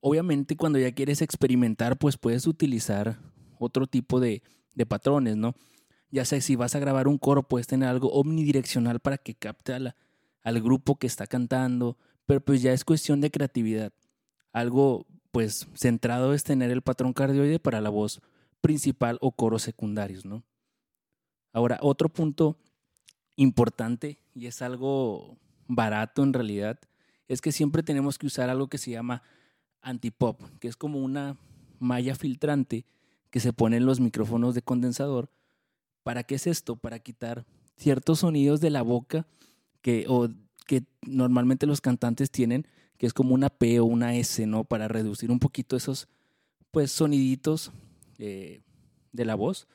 Obviamente 0.00 0.56
cuando 0.56 0.78
ya 0.78 0.92
quieres 0.92 1.20
experimentar, 1.20 1.98
pues 1.98 2.16
puedes 2.16 2.46
utilizar 2.46 3.18
otro 3.58 3.86
tipo 3.86 4.20
de, 4.20 4.42
patrones, 4.88 5.36
¿no? 5.36 5.54
Ya 6.10 6.24
sea 6.24 6.40
si 6.40 6.54
vas 6.56 6.74
a 6.74 6.78
grabar 6.78 7.08
un 7.08 7.18
coro, 7.18 7.42
puedes 7.42 7.66
tener 7.66 7.88
algo 7.88 8.12
omnidireccional 8.12 9.00
para 9.00 9.18
que 9.18 9.34
capte 9.34 9.72
al 9.72 10.62
grupo 10.62 10.96
que 10.96 11.06
está 11.06 11.26
cantando, 11.26 11.98
pero 12.26 12.40
pues 12.40 12.62
ya 12.62 12.72
es 12.72 12.84
cuestión 12.84 13.20
de 13.20 13.30
creatividad. 13.30 13.92
Algo 14.52 15.06
pues 15.32 15.68
centrado 15.74 16.32
es 16.32 16.44
tener 16.44 16.70
el 16.70 16.82
patrón 16.82 17.12
cardioide 17.12 17.58
para 17.58 17.80
la 17.80 17.90
voz 17.90 18.20
principal 18.60 19.18
o 19.20 19.32
coros 19.32 19.62
secundarios, 19.62 20.24
¿no? 20.24 20.44
Ahora, 21.52 21.78
otro 21.80 22.08
punto 22.08 22.58
importante 23.36 24.18
y 24.34 24.46
es 24.46 24.62
algo 24.62 25.38
barato 25.66 26.22
en 26.22 26.32
realidad, 26.32 26.78
es 27.28 27.40
que 27.40 27.52
siempre 27.52 27.82
tenemos 27.82 28.18
que 28.18 28.26
usar 28.26 28.50
algo 28.50 28.68
que 28.68 28.78
se 28.78 28.90
llama 28.90 29.22
antipop, 29.82 30.40
que 30.58 30.68
es 30.68 30.76
como 30.76 30.98
una 30.98 31.36
malla 31.78 32.14
filtrante 32.14 32.84
que 33.30 33.40
se 33.40 33.52
pone 33.52 33.76
en 33.76 33.86
los 33.86 34.00
micrófonos 34.00 34.54
de 34.54 34.62
condensador. 34.62 35.30
¿Para 36.02 36.22
qué 36.22 36.36
es 36.36 36.46
esto? 36.46 36.76
Para 36.76 36.98
quitar 37.00 37.44
ciertos 37.76 38.20
sonidos 38.20 38.60
de 38.60 38.70
la 38.70 38.82
boca 38.82 39.26
que, 39.82 40.06
o, 40.08 40.28
que 40.66 40.84
normalmente 41.02 41.66
los 41.66 41.80
cantantes 41.80 42.30
tienen 42.30 42.66
que 42.96 43.06
es 43.06 43.12
como 43.12 43.34
una 43.34 43.50
P 43.50 43.80
o 43.80 43.84
una 43.84 44.14
S, 44.14 44.46
¿no? 44.46 44.64
Para 44.64 44.88
reducir 44.88 45.30
un 45.30 45.38
poquito 45.38 45.76
esos, 45.76 46.08
pues, 46.70 46.90
soniditos 46.90 47.72
eh, 48.18 48.62
de 49.12 49.24
la 49.24 49.34
voz. 49.34 49.68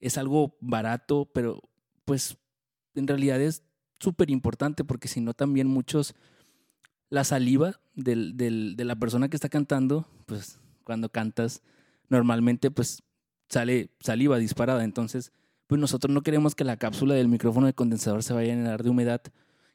Es 0.00 0.16
algo 0.18 0.56
barato, 0.60 1.30
pero 1.32 1.60
pues 2.04 2.38
en 2.94 3.06
realidad 3.06 3.40
es 3.40 3.62
súper 3.98 4.30
importante 4.30 4.84
porque 4.84 5.08
si 5.08 5.20
no 5.20 5.34
también 5.34 5.66
muchos, 5.66 6.14
la 7.10 7.24
saliva 7.24 7.80
del, 7.94 8.36
del, 8.36 8.76
de 8.76 8.84
la 8.84 8.96
persona 8.96 9.28
que 9.28 9.36
está 9.36 9.48
cantando, 9.48 10.06
pues 10.26 10.58
cuando 10.84 11.10
cantas, 11.10 11.62
normalmente 12.08 12.70
pues 12.70 13.02
sale 13.48 13.90
saliva 14.00 14.38
disparada. 14.38 14.84
Entonces, 14.84 15.32
pues 15.66 15.80
nosotros 15.80 16.12
no 16.12 16.22
queremos 16.22 16.54
que 16.54 16.64
la 16.64 16.76
cápsula 16.76 17.14
del 17.14 17.28
micrófono 17.28 17.66
de 17.66 17.74
condensador 17.74 18.22
se 18.22 18.32
vaya 18.32 18.52
a 18.52 18.56
llenar 18.56 18.82
de 18.82 18.90
humedad 18.90 19.22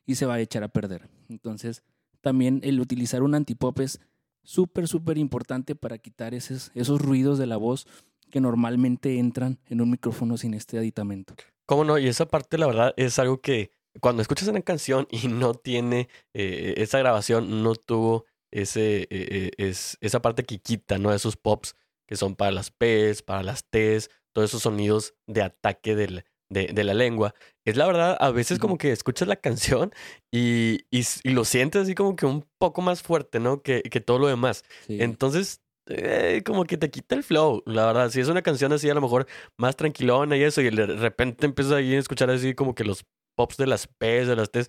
y 0.06 0.16
se 0.16 0.26
vaya 0.26 0.40
a 0.40 0.44
echar 0.44 0.64
a 0.64 0.70
perder. 0.70 1.10
Entonces, 1.30 1.84
también 2.22 2.62
el 2.64 2.80
utilizar 2.80 3.24
un 3.24 3.36
antipop 3.36 3.80
es 3.80 4.00
súper, 4.44 4.88
súper 4.88 5.18
importante 5.18 5.76
para 5.76 5.98
quitar 5.98 6.34
esos, 6.34 6.72
esos 6.76 7.02
ruidos 7.02 7.38
de 7.38 7.48
la 7.48 7.58
voz 7.58 7.88
que 8.30 8.42
normalmente 8.42 9.20
entran 9.20 9.60
en 9.68 9.82
un 9.82 9.92
micrófono 9.92 10.38
sin 10.38 10.54
este 10.54 10.78
aditamento. 10.78 11.36
¿Cómo 11.66 11.84
no? 11.84 11.98
Y 11.98 12.08
esa 12.08 12.28
parte, 12.28 12.58
la 12.58 12.68
verdad, 12.68 12.94
es 12.98 13.20
algo 13.20 13.42
que 13.42 13.72
cuando 14.00 14.22
escuchas 14.22 14.48
una 14.48 14.62
canción 14.62 15.08
y 15.12 15.28
no 15.28 15.54
tiene 15.54 16.10
eh, 16.34 16.76
esa 16.78 17.00
grabación, 17.00 17.64
no 17.64 17.76
tuvo 17.76 18.26
ese, 18.52 19.08
eh, 19.10 19.52
es, 19.58 19.98
esa 20.02 20.22
parte 20.22 20.44
que 20.44 20.60
quita, 20.60 20.98
¿no? 20.98 21.14
Esos 21.14 21.38
pops 21.38 21.76
que 22.08 22.16
son 22.16 22.36
para 22.36 22.52
las 22.52 22.72
P's, 22.72 23.22
para 23.22 23.44
las 23.44 23.66
T's, 23.66 24.10
todos 24.34 24.50
esos 24.50 24.64
sonidos 24.64 25.16
de 25.28 25.42
ataque 25.42 25.96
del, 25.96 26.26
de, 26.50 26.84
la 26.84 26.94
lengua. 26.94 27.34
Es 27.66 27.78
la 27.78 27.88
verdad, 27.88 28.18
a 28.20 28.32
veces 28.32 28.60
como 28.60 28.78
que 28.78 28.92
escuchas 28.92 29.28
la 29.28 29.36
canción 29.36 29.94
y, 30.32 30.82
y, 30.92 31.04
lo 31.30 31.46
sientes 31.46 31.84
así 31.84 31.96
como 31.96 32.16
que 32.16 32.26
un 32.26 32.46
poco 32.58 32.82
más 32.82 33.02
fuerte, 33.02 33.40
¿no? 33.40 33.62
Que, 33.62 33.82
que 33.84 34.02
todo 34.02 34.20
lo 34.20 34.28
demás. 34.28 34.64
Entonces, 34.88 35.62
eh, 35.88 36.44
como 36.46 36.66
que 36.66 36.78
te 36.78 36.90
quita 36.90 37.16
el 37.16 37.24
flow, 37.24 37.64
la 37.66 37.86
verdad. 37.88 38.10
Si 38.10 38.20
es 38.20 38.28
una 38.28 38.42
canción 38.42 38.72
así, 38.74 38.90
a 38.90 38.94
lo 38.94 39.02
mejor 39.02 39.28
más 39.58 39.76
tranquilona 39.76 40.38
y 40.38 40.44
eso, 40.44 40.62
y 40.62 40.70
de 40.70 40.86
repente 40.86 41.46
empiezas 41.46 41.74
ahí 41.74 41.96
a 41.96 42.00
escuchar 42.00 42.30
así 42.30 42.54
como 42.54 42.76
que 42.76 42.84
los 42.84 43.06
pops 43.36 43.58
de 43.58 43.68
las 43.68 43.88
P's, 43.88 44.28
de 44.28 44.36
las 44.36 44.52
T's, 44.52 44.68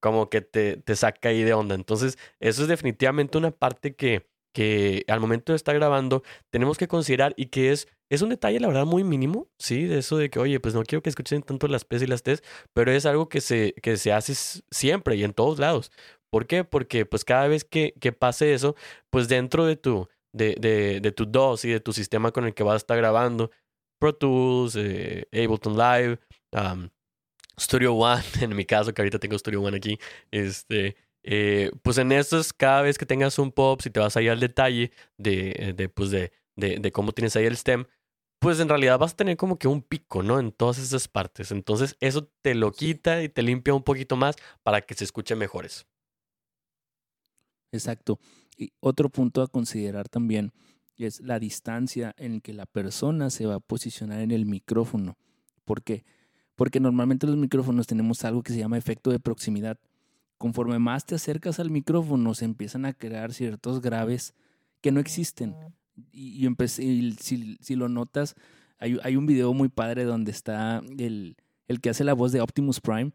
como 0.00 0.30
que 0.30 0.40
te, 0.40 0.76
te 0.76 0.96
saca 0.96 1.30
ahí 1.30 1.42
de 1.42 1.54
onda. 1.54 1.74
Entonces, 1.74 2.18
eso 2.40 2.62
es 2.62 2.68
definitivamente 2.68 3.38
una 3.38 3.50
parte 3.50 3.94
que, 3.96 4.28
que 4.54 5.04
al 5.08 5.20
momento 5.20 5.52
de 5.52 5.56
estar 5.56 5.74
grabando 5.74 6.22
tenemos 6.50 6.78
que 6.78 6.88
considerar 6.88 7.34
y 7.36 7.46
que 7.46 7.72
es, 7.72 7.88
es 8.10 8.22
un 8.22 8.30
detalle, 8.30 8.60
la 8.60 8.68
verdad, 8.68 8.86
muy 8.86 9.04
mínimo, 9.04 9.48
¿sí? 9.58 9.84
De 9.84 9.98
eso 9.98 10.16
de 10.16 10.30
que, 10.30 10.38
oye, 10.38 10.60
pues 10.60 10.74
no 10.74 10.82
quiero 10.82 11.02
que 11.02 11.10
escuchen 11.10 11.42
tanto 11.42 11.68
las 11.68 11.84
P's 11.84 12.02
y 12.02 12.06
las 12.06 12.22
T's, 12.22 12.42
pero 12.72 12.92
es 12.92 13.06
algo 13.06 13.28
que 13.28 13.40
se, 13.40 13.74
que 13.82 13.96
se 13.96 14.12
hace 14.12 14.34
siempre 14.70 15.16
y 15.16 15.24
en 15.24 15.32
todos 15.32 15.58
lados. 15.58 15.90
¿Por 16.30 16.46
qué? 16.46 16.64
Porque 16.64 17.06
pues 17.06 17.24
cada 17.24 17.48
vez 17.48 17.64
que, 17.64 17.94
que 18.00 18.12
pase 18.12 18.54
eso, 18.54 18.76
pues 19.10 19.28
dentro 19.28 19.66
de 19.66 19.76
tu, 19.76 20.08
de, 20.32 20.54
de, 20.60 21.00
de 21.00 21.12
tu 21.12 21.26
DOS 21.26 21.64
y 21.64 21.70
de 21.70 21.80
tu 21.80 21.92
sistema 21.92 22.32
con 22.32 22.44
el 22.44 22.54
que 22.54 22.62
vas 22.62 22.74
a 22.74 22.76
estar 22.78 22.96
grabando, 22.96 23.50
Pro 23.98 24.14
Tools, 24.14 24.76
eh, 24.76 25.26
Ableton 25.32 25.76
Live, 25.76 26.18
Studio 27.58 27.94
One, 27.94 28.22
en 28.40 28.54
mi 28.54 28.64
caso, 28.64 28.92
que 28.92 29.02
ahorita 29.02 29.18
tengo 29.18 29.38
Studio 29.38 29.62
One 29.62 29.76
aquí, 29.76 29.98
este, 30.30 30.96
eh, 31.22 31.70
pues 31.82 31.98
en 31.98 32.12
estos, 32.12 32.52
cada 32.52 32.82
vez 32.82 32.98
que 32.98 33.06
tengas 33.06 33.38
un 33.38 33.52
pop, 33.52 33.80
si 33.80 33.90
te 33.90 34.00
vas 34.00 34.16
ahí 34.16 34.28
al 34.28 34.40
detalle 34.40 34.92
de, 35.16 35.74
de, 35.76 35.88
pues 35.88 36.10
de, 36.10 36.32
de, 36.54 36.78
de 36.78 36.92
cómo 36.92 37.12
tienes 37.12 37.34
ahí 37.36 37.44
el 37.46 37.56
stem, 37.56 37.86
pues 38.38 38.60
en 38.60 38.68
realidad 38.68 38.98
vas 38.98 39.12
a 39.12 39.16
tener 39.16 39.36
como 39.36 39.58
que 39.58 39.68
un 39.68 39.82
pico, 39.82 40.22
¿no? 40.22 40.38
En 40.38 40.52
todas 40.52 40.78
esas 40.78 41.08
partes. 41.08 41.50
Entonces 41.50 41.96
eso 42.00 42.30
te 42.42 42.54
lo 42.54 42.72
quita 42.72 43.22
y 43.22 43.28
te 43.28 43.42
limpia 43.42 43.74
un 43.74 43.82
poquito 43.82 44.16
más 44.16 44.36
para 44.62 44.82
que 44.82 44.94
se 44.94 45.04
escuche 45.04 45.34
mejores. 45.34 45.86
Exacto. 47.72 48.18
Y 48.56 48.72
otro 48.80 49.08
punto 49.08 49.42
a 49.42 49.48
considerar 49.48 50.08
también 50.08 50.52
es 50.96 51.20
la 51.20 51.38
distancia 51.38 52.14
en 52.16 52.40
que 52.40 52.54
la 52.54 52.66
persona 52.66 53.30
se 53.30 53.46
va 53.46 53.56
a 53.56 53.60
posicionar 53.60 54.20
en 54.20 54.30
el 54.30 54.46
micrófono. 54.46 55.18
¿Por 55.64 55.82
qué? 55.82 56.04
Porque 56.56 56.80
normalmente 56.80 57.26
los 57.26 57.36
micrófonos 57.36 57.86
tenemos 57.86 58.24
algo 58.24 58.42
que 58.42 58.52
se 58.52 58.58
llama 58.58 58.78
efecto 58.78 59.10
de 59.10 59.20
proximidad 59.20 59.78
conforme 60.38 60.78
más 60.78 61.06
te 61.06 61.14
acercas 61.14 61.58
al 61.58 61.70
micrófono, 61.70 62.34
se 62.34 62.44
empiezan 62.44 62.84
a 62.84 62.92
crear 62.92 63.32
ciertos 63.32 63.80
graves 63.80 64.34
que 64.80 64.92
no 64.92 65.00
existen. 65.00 65.54
Y, 66.12 66.46
y, 66.46 67.12
si, 67.18 67.56
si, 67.60 67.74
lo 67.74 67.88
notas, 67.88 68.34
hay, 68.78 68.98
hay, 69.02 69.16
un 69.16 69.26
video 69.26 69.54
muy 69.54 69.68
padre 69.68 70.04
donde 70.04 70.30
está 70.30 70.82
el, 70.98 71.36
el 71.68 71.80
que 71.80 71.90
hace 71.90 72.04
la 72.04 72.12
voz 72.12 72.32
de 72.32 72.42
Optimus 72.42 72.80
Prime 72.80 73.12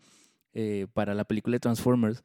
eh, 0.53 0.88
para 0.93 1.13
la 1.13 1.25
película 1.25 1.55
de 1.55 1.60
Transformers. 1.60 2.24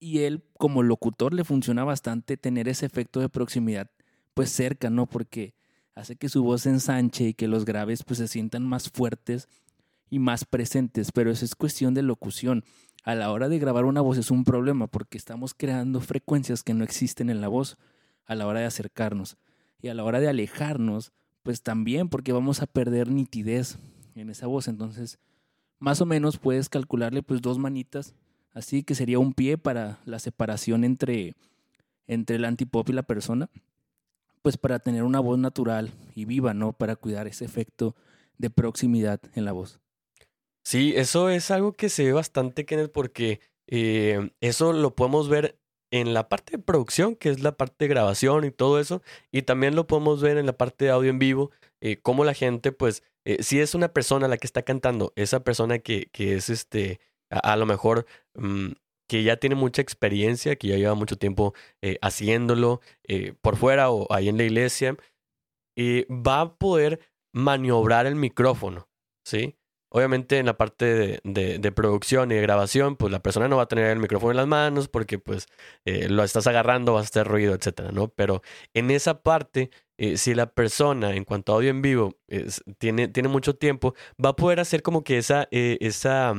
Y 0.00 0.20
él, 0.20 0.42
como 0.56 0.82
locutor, 0.82 1.34
le 1.34 1.44
funciona 1.44 1.84
bastante 1.84 2.36
tener 2.36 2.68
ese 2.68 2.86
efecto 2.86 3.20
de 3.20 3.28
proximidad, 3.28 3.90
pues 4.32 4.50
cerca, 4.50 4.90
¿no? 4.90 5.06
Porque 5.06 5.54
hace 5.94 6.16
que 6.16 6.28
su 6.28 6.44
voz 6.44 6.62
se 6.62 6.70
ensanche 6.70 7.28
y 7.28 7.34
que 7.34 7.48
los 7.48 7.64
graves 7.64 8.04
pues 8.04 8.18
se 8.18 8.28
sientan 8.28 8.64
más 8.64 8.88
fuertes 8.88 9.48
y 10.10 10.18
más 10.18 10.44
presentes, 10.44 11.12
pero 11.12 11.30
eso 11.30 11.44
es 11.44 11.54
cuestión 11.54 11.94
de 11.94 12.02
locución 12.02 12.64
a 13.08 13.14
la 13.14 13.30
hora 13.30 13.48
de 13.48 13.58
grabar 13.58 13.86
una 13.86 14.02
voz 14.02 14.18
es 14.18 14.30
un 14.30 14.44
problema 14.44 14.86
porque 14.86 15.16
estamos 15.16 15.54
creando 15.54 16.00
frecuencias 16.00 16.62
que 16.62 16.74
no 16.74 16.84
existen 16.84 17.30
en 17.30 17.40
la 17.40 17.48
voz 17.48 17.78
a 18.26 18.34
la 18.34 18.46
hora 18.46 18.60
de 18.60 18.66
acercarnos. 18.66 19.38
Y 19.80 19.88
a 19.88 19.94
la 19.94 20.04
hora 20.04 20.20
de 20.20 20.28
alejarnos, 20.28 21.12
pues 21.42 21.62
también 21.62 22.10
porque 22.10 22.32
vamos 22.32 22.60
a 22.60 22.66
perder 22.66 23.10
nitidez 23.10 23.78
en 24.14 24.28
esa 24.28 24.46
voz. 24.46 24.68
Entonces, 24.68 25.18
más 25.78 26.02
o 26.02 26.04
menos 26.04 26.36
puedes 26.36 26.68
calcularle 26.68 27.22
pues 27.22 27.40
dos 27.40 27.58
manitas, 27.58 28.14
así 28.52 28.82
que 28.82 28.94
sería 28.94 29.18
un 29.18 29.32
pie 29.32 29.56
para 29.56 30.00
la 30.04 30.18
separación 30.18 30.84
entre, 30.84 31.34
entre 32.08 32.36
el 32.36 32.44
antipop 32.44 32.90
y 32.90 32.92
la 32.92 33.04
persona, 33.04 33.48
pues 34.42 34.58
para 34.58 34.80
tener 34.80 35.04
una 35.04 35.20
voz 35.20 35.38
natural 35.38 35.92
y 36.14 36.26
viva, 36.26 36.52
¿no? 36.52 36.74
Para 36.74 36.94
cuidar 36.94 37.26
ese 37.26 37.46
efecto 37.46 37.96
de 38.36 38.50
proximidad 38.50 39.20
en 39.34 39.46
la 39.46 39.52
voz. 39.52 39.80
Sí, 40.68 40.92
eso 40.96 41.30
es 41.30 41.50
algo 41.50 41.72
que 41.72 41.88
se 41.88 42.04
ve 42.04 42.12
bastante, 42.12 42.66
Kenneth, 42.66 42.92
porque 42.92 43.40
eh, 43.68 44.32
eso 44.42 44.74
lo 44.74 44.94
podemos 44.94 45.30
ver 45.30 45.58
en 45.90 46.12
la 46.12 46.28
parte 46.28 46.58
de 46.58 46.62
producción, 46.62 47.16
que 47.16 47.30
es 47.30 47.40
la 47.40 47.56
parte 47.56 47.86
de 47.86 47.88
grabación 47.88 48.44
y 48.44 48.50
todo 48.50 48.78
eso, 48.78 49.00
y 49.32 49.40
también 49.42 49.74
lo 49.74 49.86
podemos 49.86 50.20
ver 50.20 50.36
en 50.36 50.44
la 50.44 50.58
parte 50.58 50.84
de 50.84 50.90
audio 50.90 51.08
en 51.08 51.18
vivo, 51.18 51.52
eh, 51.80 51.96
cómo 52.02 52.22
la 52.22 52.34
gente, 52.34 52.70
pues, 52.70 53.02
eh, 53.24 53.42
si 53.42 53.60
es 53.60 53.74
una 53.74 53.94
persona 53.94 54.28
la 54.28 54.36
que 54.36 54.46
está 54.46 54.60
cantando, 54.62 55.14
esa 55.16 55.42
persona 55.42 55.78
que, 55.78 56.10
que 56.12 56.34
es 56.34 56.50
este, 56.50 57.00
a, 57.30 57.56
lo 57.56 57.64
mejor 57.64 58.04
mm, 58.34 58.72
que 59.08 59.22
ya 59.22 59.38
tiene 59.38 59.56
mucha 59.56 59.80
experiencia, 59.80 60.56
que 60.56 60.68
ya 60.68 60.76
lleva 60.76 60.94
mucho 60.94 61.16
tiempo 61.16 61.54
haciéndolo 62.02 62.82
por 63.40 63.56
fuera 63.56 63.90
o 63.90 64.06
ahí 64.12 64.28
en 64.28 64.36
la 64.36 64.44
iglesia, 64.44 64.98
va 65.78 66.40
a 66.42 66.58
poder 66.58 67.00
maniobrar 67.32 68.06
el 68.06 68.16
micrófono, 68.16 68.86
¿sí? 69.24 69.57
Obviamente 69.90 70.38
en 70.38 70.46
la 70.46 70.58
parte 70.58 71.20
de, 71.24 71.58
de, 71.58 71.72
producción 71.72 72.30
y 72.30 72.34
de 72.34 72.42
grabación, 72.42 72.96
pues 72.96 73.10
la 73.10 73.22
persona 73.22 73.48
no 73.48 73.56
va 73.56 73.62
a 73.62 73.68
tener 73.68 73.86
el 73.86 73.98
micrófono 73.98 74.32
en 74.32 74.36
las 74.36 74.46
manos 74.46 74.88
porque 74.88 75.18
pues 75.18 75.46
eh, 75.86 76.08
lo 76.10 76.24
estás 76.24 76.46
agarrando, 76.46 76.92
vas 76.92 77.06
a 77.06 77.08
hacer 77.08 77.26
ruido, 77.26 77.54
etcétera, 77.54 77.90
¿no? 77.90 78.08
Pero 78.08 78.42
en 78.74 78.90
esa 78.90 79.22
parte, 79.22 79.70
eh, 79.96 80.18
si 80.18 80.34
la 80.34 80.52
persona 80.52 81.14
en 81.14 81.24
cuanto 81.24 81.52
a 81.52 81.56
audio 81.56 81.70
en 81.70 81.80
vivo 81.80 82.18
tiene, 82.76 83.08
tiene 83.08 83.28
mucho 83.30 83.56
tiempo, 83.56 83.94
va 84.22 84.30
a 84.30 84.36
poder 84.36 84.60
hacer 84.60 84.82
como 84.82 85.04
que 85.04 85.16
esa, 85.16 85.48
eh, 85.50 85.78
esa 85.80 86.34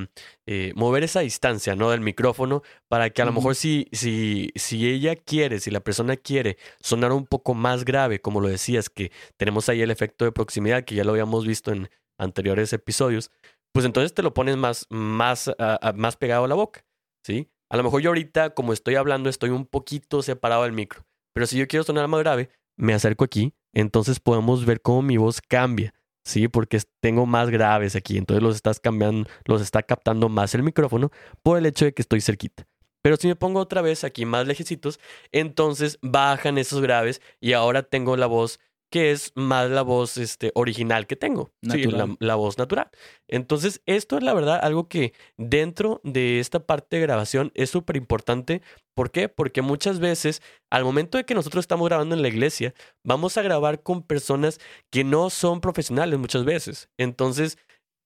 mover 0.76 1.04
esa 1.04 1.22
distancia, 1.22 1.76
¿no? 1.76 1.90
Del 1.90 2.02
micrófono 2.02 2.62
para 2.88 3.10
que 3.10 3.22
a 3.22 3.26
lo 3.26 3.32
mejor 3.32 3.56
si, 3.56 3.88
si, 3.92 4.52
si 4.56 4.88
ella 4.90 5.16
quiere, 5.16 5.60
si 5.60 5.72
la 5.72 5.80
persona 5.80 6.18
quiere 6.18 6.58
sonar 6.82 7.12
un 7.14 7.26
poco 7.26 7.56
más 7.56 7.84
grave, 7.86 8.22
como 8.22 8.42
lo 8.42 8.48
decías, 8.48 8.90
que 8.90 9.12
tenemos 9.38 9.70
ahí 9.70 9.82
el 9.82 9.92
efecto 9.92 10.26
de 10.26 10.32
proximidad, 10.32 10.84
que 10.84 10.96
ya 10.96 11.04
lo 11.04 11.12
habíamos 11.12 11.46
visto 11.48 11.72
en 11.72 11.90
anteriores 12.20 12.72
episodios, 12.74 13.32
pues 13.74 13.86
entonces 13.86 14.14
te 14.14 14.22
lo 14.22 14.34
pones 14.34 14.58
más, 14.58 14.86
más, 14.90 15.52
más 15.96 16.18
pegado 16.18 16.46
a 16.46 16.48
la 16.48 16.56
boca, 16.56 16.86
¿sí? 17.26 17.50
A 17.72 17.78
lo 17.78 17.84
mejor 17.84 18.02
yo 18.02 18.10
ahorita, 18.10 18.52
como 18.52 18.74
estoy 18.74 18.96
hablando, 18.96 19.30
estoy 19.30 19.52
un 19.52 19.66
poquito 19.66 20.22
separado 20.22 20.64
del 20.64 20.74
micro, 20.74 21.06
pero 21.34 21.48
si 21.48 21.58
yo 21.58 21.68
quiero 21.68 21.84
sonar 21.84 22.08
más 22.08 22.20
grave, 22.20 22.50
me 22.78 22.94
acerco 22.94 23.24
aquí, 23.24 23.54
entonces 23.74 24.20
podemos 24.20 24.66
ver 24.66 24.82
cómo 24.82 25.02
mi 25.02 25.18
voz 25.18 25.42
cambia, 25.42 25.94
¿sí? 26.24 26.48
Porque 26.48 26.82
tengo 27.00 27.26
más 27.26 27.50
graves 27.50 27.96
aquí, 27.96 28.18
entonces 28.18 28.42
los 28.42 28.56
estás 28.56 28.80
cambiando, 28.80 29.30
los 29.46 29.62
está 29.62 29.84
captando 29.84 30.30
más 30.30 30.56
el 30.56 30.64
micrófono 30.64 31.12
por 31.44 31.58
el 31.58 31.66
hecho 31.66 31.86
de 31.86 31.94
que 31.94 32.02
estoy 32.02 32.22
cerquita. 32.22 32.68
Pero 33.02 33.16
si 33.16 33.28
me 33.28 33.36
pongo 33.36 33.60
otra 33.60 33.82
vez 33.82 34.04
aquí 34.04 34.26
más 34.26 34.46
lejecitos, 34.46 35.00
entonces 35.32 36.00
bajan 36.02 36.58
esos 36.58 36.82
graves 36.82 37.22
y 37.40 37.54
ahora 37.54 37.84
tengo 37.84 38.18
la 38.18 38.26
voz 38.26 38.60
que 38.90 39.12
es 39.12 39.32
más 39.36 39.70
la 39.70 39.82
voz 39.82 40.18
este, 40.18 40.52
original 40.56 41.08
que 41.08 41.16
tengo. 41.16 41.52
Sí, 41.62 41.84
la, 42.20 42.36
voz 42.36 42.58
natural. 42.58 42.90
Entonces, 43.28 43.82
esto 43.86 44.18
es 44.18 44.24
la 44.24 44.34
verdad 44.34 44.60
algo 44.62 44.88
que 44.88 45.14
dentro 45.38 46.02
de 46.04 46.40
esta 46.40 46.66
parte 46.66 46.98
de 46.98 47.04
grabación 47.04 47.52
es 47.56 47.70
súper 47.70 47.98
importante. 47.98 48.62
¿Por 48.96 49.12
qué? 49.12 49.30
Porque 49.30 49.62
muchas 49.62 50.00
veces, 50.00 50.42
al 50.72 50.84
momento 50.84 51.18
de 51.18 51.26
que 51.26 51.36
nosotros 51.36 51.64
estamos 51.64 51.88
grabando 51.88 52.16
en 52.16 52.22
la 52.22 52.28
iglesia, 52.28 52.74
vamos 53.06 53.38
a 53.38 53.42
grabar 53.42 53.84
con 53.84 54.04
personas 54.04 54.60
que 54.92 55.04
no 55.04 55.30
son 55.30 55.62
profesionales 55.62 56.18
muchas 56.20 56.46
veces. 56.46 56.90
Entonces, 56.98 57.58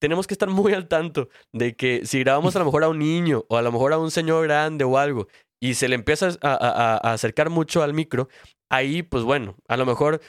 tenemos 0.03 0.27
que 0.27 0.33
estar 0.33 0.49
muy 0.49 0.73
al 0.73 0.89
tanto 0.89 1.29
de 1.53 1.77
que 1.77 2.05
si 2.05 2.19
grabamos 2.19 2.55
a 2.57 2.59
lo 2.59 2.65
mejor 2.65 2.83
a 2.83 2.89
un 2.89 2.99
niño 2.99 3.45
o 3.47 3.55
a 3.55 3.61
lo 3.61 3.71
mejor 3.71 3.93
a 3.93 3.97
un 3.97 4.11
señor 4.11 4.43
grande 4.43 4.83
o 4.83 4.97
algo 4.97 5.27
y 5.61 5.75
se 5.75 5.87
le 5.87 5.95
empieza 5.95 6.27
a, 6.41 7.13
acercar 7.13 7.49
mucho 7.49 7.83
al 7.83 7.93
micro, 7.93 8.27
ahí, 8.69 9.01
pues 9.01 9.23
bueno, 9.23 9.55
a 9.69 9.77
lo 9.77 9.85
mejor 9.85 10.19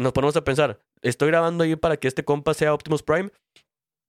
nos 0.00 0.12
ponemos 0.12 0.36
a 0.36 0.44
pensar, 0.44 0.80
¿estoy 1.02 1.28
grabando 1.28 1.64
ahí 1.64 1.76
para 1.76 1.96
que 1.96 2.08
este 2.08 2.24
compa 2.24 2.54
sea 2.54 2.74
Optimus 2.74 3.02
Prime? 3.02 3.30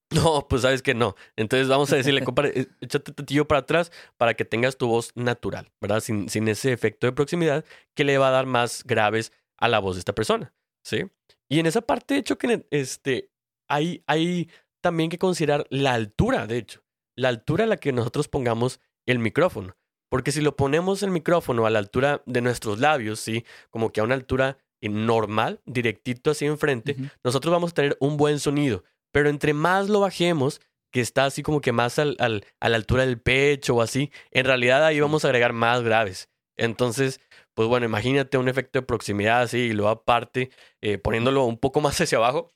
No, 0.10 0.48
pues 0.48 0.62
sabes 0.62 0.82
que 0.82 0.94
no. 0.94 1.16
Entonces 1.36 1.68
vamos 1.68 1.92
a 1.92 1.98
decirle, 1.98 2.24
compa, 2.24 2.48
eh, 2.48 2.68
échate 2.80 3.12
tantillo 3.12 3.46
para 3.46 3.60
atrás 3.60 3.92
para 4.16 4.36
que 4.36 4.46
tengas 4.46 4.78
tu 4.78 4.88
voz 4.88 5.12
natural, 5.16 5.70
¿verdad? 5.82 6.00
Sin, 6.00 6.30
sin 6.30 6.48
ese 6.48 6.72
efecto 6.72 7.08
de 7.08 7.14
proximidad 7.14 7.66
que 7.94 8.06
le 8.06 8.18
va 8.18 8.30
a 8.30 8.32
dar 8.32 8.46
más 8.46 8.84
graves 8.86 9.34
a 9.58 9.68
la 9.68 9.80
voz 9.80 9.96
de 9.96 10.00
esta 10.00 10.16
persona, 10.16 10.54
¿sí? 10.86 11.06
Y 11.50 11.60
en 11.60 11.66
esa 11.66 11.82
parte, 11.82 12.14
de 12.14 12.20
hecho, 12.22 12.38
que 12.38 12.66
este, 12.72 13.32
hay, 13.68 14.04
hay 14.08 14.50
también 14.82 15.10
que 15.10 15.18
considerar 15.18 15.66
la 15.70 15.94
altura, 15.94 16.48
de 16.48 16.58
hecho. 16.58 16.84
La 17.16 17.30
altura 17.30 17.66
a 17.66 17.68
la 17.68 17.78
que 17.78 17.92
nosotros 17.92 18.28
pongamos 18.28 18.80
el 19.06 19.20
micrófono. 19.20 19.76
Porque 20.10 20.32
si 20.32 20.42
lo 20.42 20.56
ponemos 20.56 21.04
el 21.04 21.12
micrófono 21.12 21.66
a 21.66 21.70
la 21.70 21.80
altura 21.80 22.22
de 22.26 22.42
nuestros 22.42 22.80
labios, 22.80 23.20
¿sí? 23.20 23.44
Como 23.70 23.92
que 23.92 24.00
a 24.00 24.04
una 24.04 24.16
altura 24.16 24.58
normal, 24.82 25.62
directito 25.66 26.32
así 26.32 26.46
enfrente, 26.46 26.96
nosotros 27.24 27.52
vamos 27.52 27.72
a 27.72 27.76
tener 27.76 27.98
un 28.00 28.18
buen 28.18 28.40
sonido. 28.40 28.84
Pero 29.12 29.30
entre 29.30 29.54
más 29.54 29.90
lo 29.90 30.02
bajemos, 30.02 30.62
que 30.92 31.02
está 31.02 31.26
así 31.26 31.44
como 31.44 31.62
que 31.62 31.72
más 31.72 32.00
al, 32.00 32.16
al, 32.20 32.46
a 32.60 32.70
la 32.70 32.78
altura 32.78 33.06
del 33.06 33.20
pecho 33.22 33.76
o 33.76 33.82
así, 33.82 34.12
en 34.32 34.46
realidad 34.46 34.86
ahí 34.86 35.00
vamos 35.00 35.26
a 35.26 35.30
agregar 35.30 35.54
más 35.54 35.82
graves. 35.82 36.30
Entonces, 36.58 37.20
pues 37.54 37.68
bueno, 37.68 37.86
imagínate 37.86 38.38
un 38.38 38.50
efecto 38.50 38.80
de 38.80 38.86
proximidad 38.86 39.42
así 39.42 39.58
y 39.58 39.74
luego 39.74 39.90
aparte 39.90 40.50
eh, 40.82 40.98
poniéndolo 40.98 41.44
un 41.46 41.58
poco 41.58 41.82
más 41.82 42.00
hacia 42.02 42.18
abajo, 42.18 42.52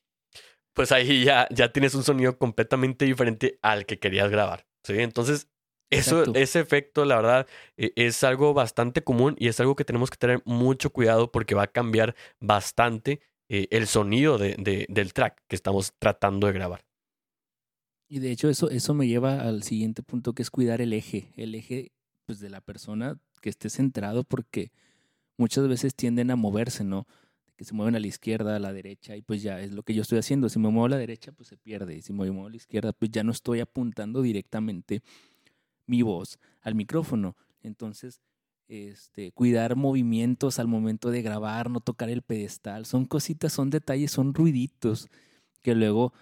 pues 0.73 0.91
ahí 0.91 1.23
ya, 1.23 1.47
ya 1.51 1.71
tienes 1.71 1.95
un 1.95 2.03
sonido 2.03 2.37
completamente 2.37 3.05
diferente 3.05 3.59
al 3.61 3.85
que 3.85 3.99
querías 3.99 4.29
grabar. 4.29 4.65
¿sí? 4.83 4.99
Entonces, 4.99 5.47
eso, 5.91 6.23
ese 6.35 6.59
efecto, 6.59 7.05
la 7.05 7.17
verdad, 7.17 7.47
e, 7.77 7.93
es 7.95 8.23
algo 8.23 8.53
bastante 8.53 9.03
común 9.03 9.35
y 9.37 9.47
es 9.47 9.59
algo 9.59 9.75
que 9.75 9.85
tenemos 9.85 10.09
que 10.09 10.17
tener 10.17 10.41
mucho 10.45 10.89
cuidado 10.89 11.31
porque 11.31 11.53
va 11.53 11.63
a 11.63 11.67
cambiar 11.67 12.15
bastante 12.39 13.21
eh, 13.49 13.67
el 13.71 13.87
sonido 13.87 14.37
de, 14.37 14.85
del 14.87 15.13
track 15.13 15.41
que 15.47 15.55
estamos 15.55 15.93
tratando 15.99 16.47
de 16.47 16.53
grabar. 16.53 16.85
Y 18.07 18.19
de 18.19 18.31
hecho, 18.31 18.49
eso, 18.49 18.69
eso 18.69 18.93
me 18.93 19.07
lleva 19.07 19.41
al 19.41 19.63
siguiente 19.63 20.03
punto 20.03 20.33
que 20.33 20.41
es 20.41 20.49
cuidar 20.49 20.81
el 20.81 20.93
eje, 20.93 21.31
el 21.35 21.55
eje 21.55 21.91
pues, 22.25 22.39
de 22.39 22.49
la 22.49 22.61
persona 22.61 23.19
que 23.41 23.49
esté 23.49 23.69
centrado 23.69 24.23
porque 24.23 24.71
muchas 25.37 25.67
veces 25.67 25.95
tienden 25.95 26.31
a 26.31 26.35
moverse, 26.37 26.83
¿no? 26.83 27.07
Que 27.57 27.65
se 27.65 27.73
mueven 27.73 27.95
a 27.95 27.99
la 27.99 28.07
izquierda, 28.07 28.55
a 28.55 28.59
la 28.59 28.71
derecha, 28.71 29.17
y 29.17 29.21
pues 29.21 29.41
ya 29.41 29.59
es 29.59 29.71
lo 29.71 29.83
que 29.83 29.93
yo 29.93 30.01
estoy 30.01 30.19
haciendo. 30.19 30.47
Si 30.47 30.59
me 30.59 30.69
muevo 30.69 30.85
a 30.85 30.89
la 30.89 30.97
derecha, 30.97 31.31
pues 31.31 31.49
se 31.49 31.57
pierde. 31.57 31.95
Y 31.95 32.01
si 32.01 32.13
me 32.13 32.31
muevo 32.31 32.47
a 32.47 32.49
la 32.49 32.55
izquierda, 32.55 32.93
pues 32.93 33.11
ya 33.11 33.23
no 33.23 33.31
estoy 33.31 33.59
apuntando 33.59 34.21
directamente 34.21 35.03
mi 35.91 36.01
voz 36.01 36.39
al 36.61 36.73
micrófono. 36.73 37.35
Entonces, 37.61 38.21
este, 38.67 39.33
cuidar 39.33 39.75
movimientos 39.75 40.57
al 40.57 40.67
momento 40.67 41.11
de 41.11 41.21
grabar, 41.21 41.69
no 41.69 41.81
tocar 41.81 42.09
el 42.09 42.21
pedestal, 42.21 42.85
son 42.85 43.05
cositas, 43.05 43.51
son 43.51 43.69
detalles, 43.69 44.11
son 44.11 44.33
ruiditos 44.33 45.09
que 45.61 45.75
luego, 45.75 46.13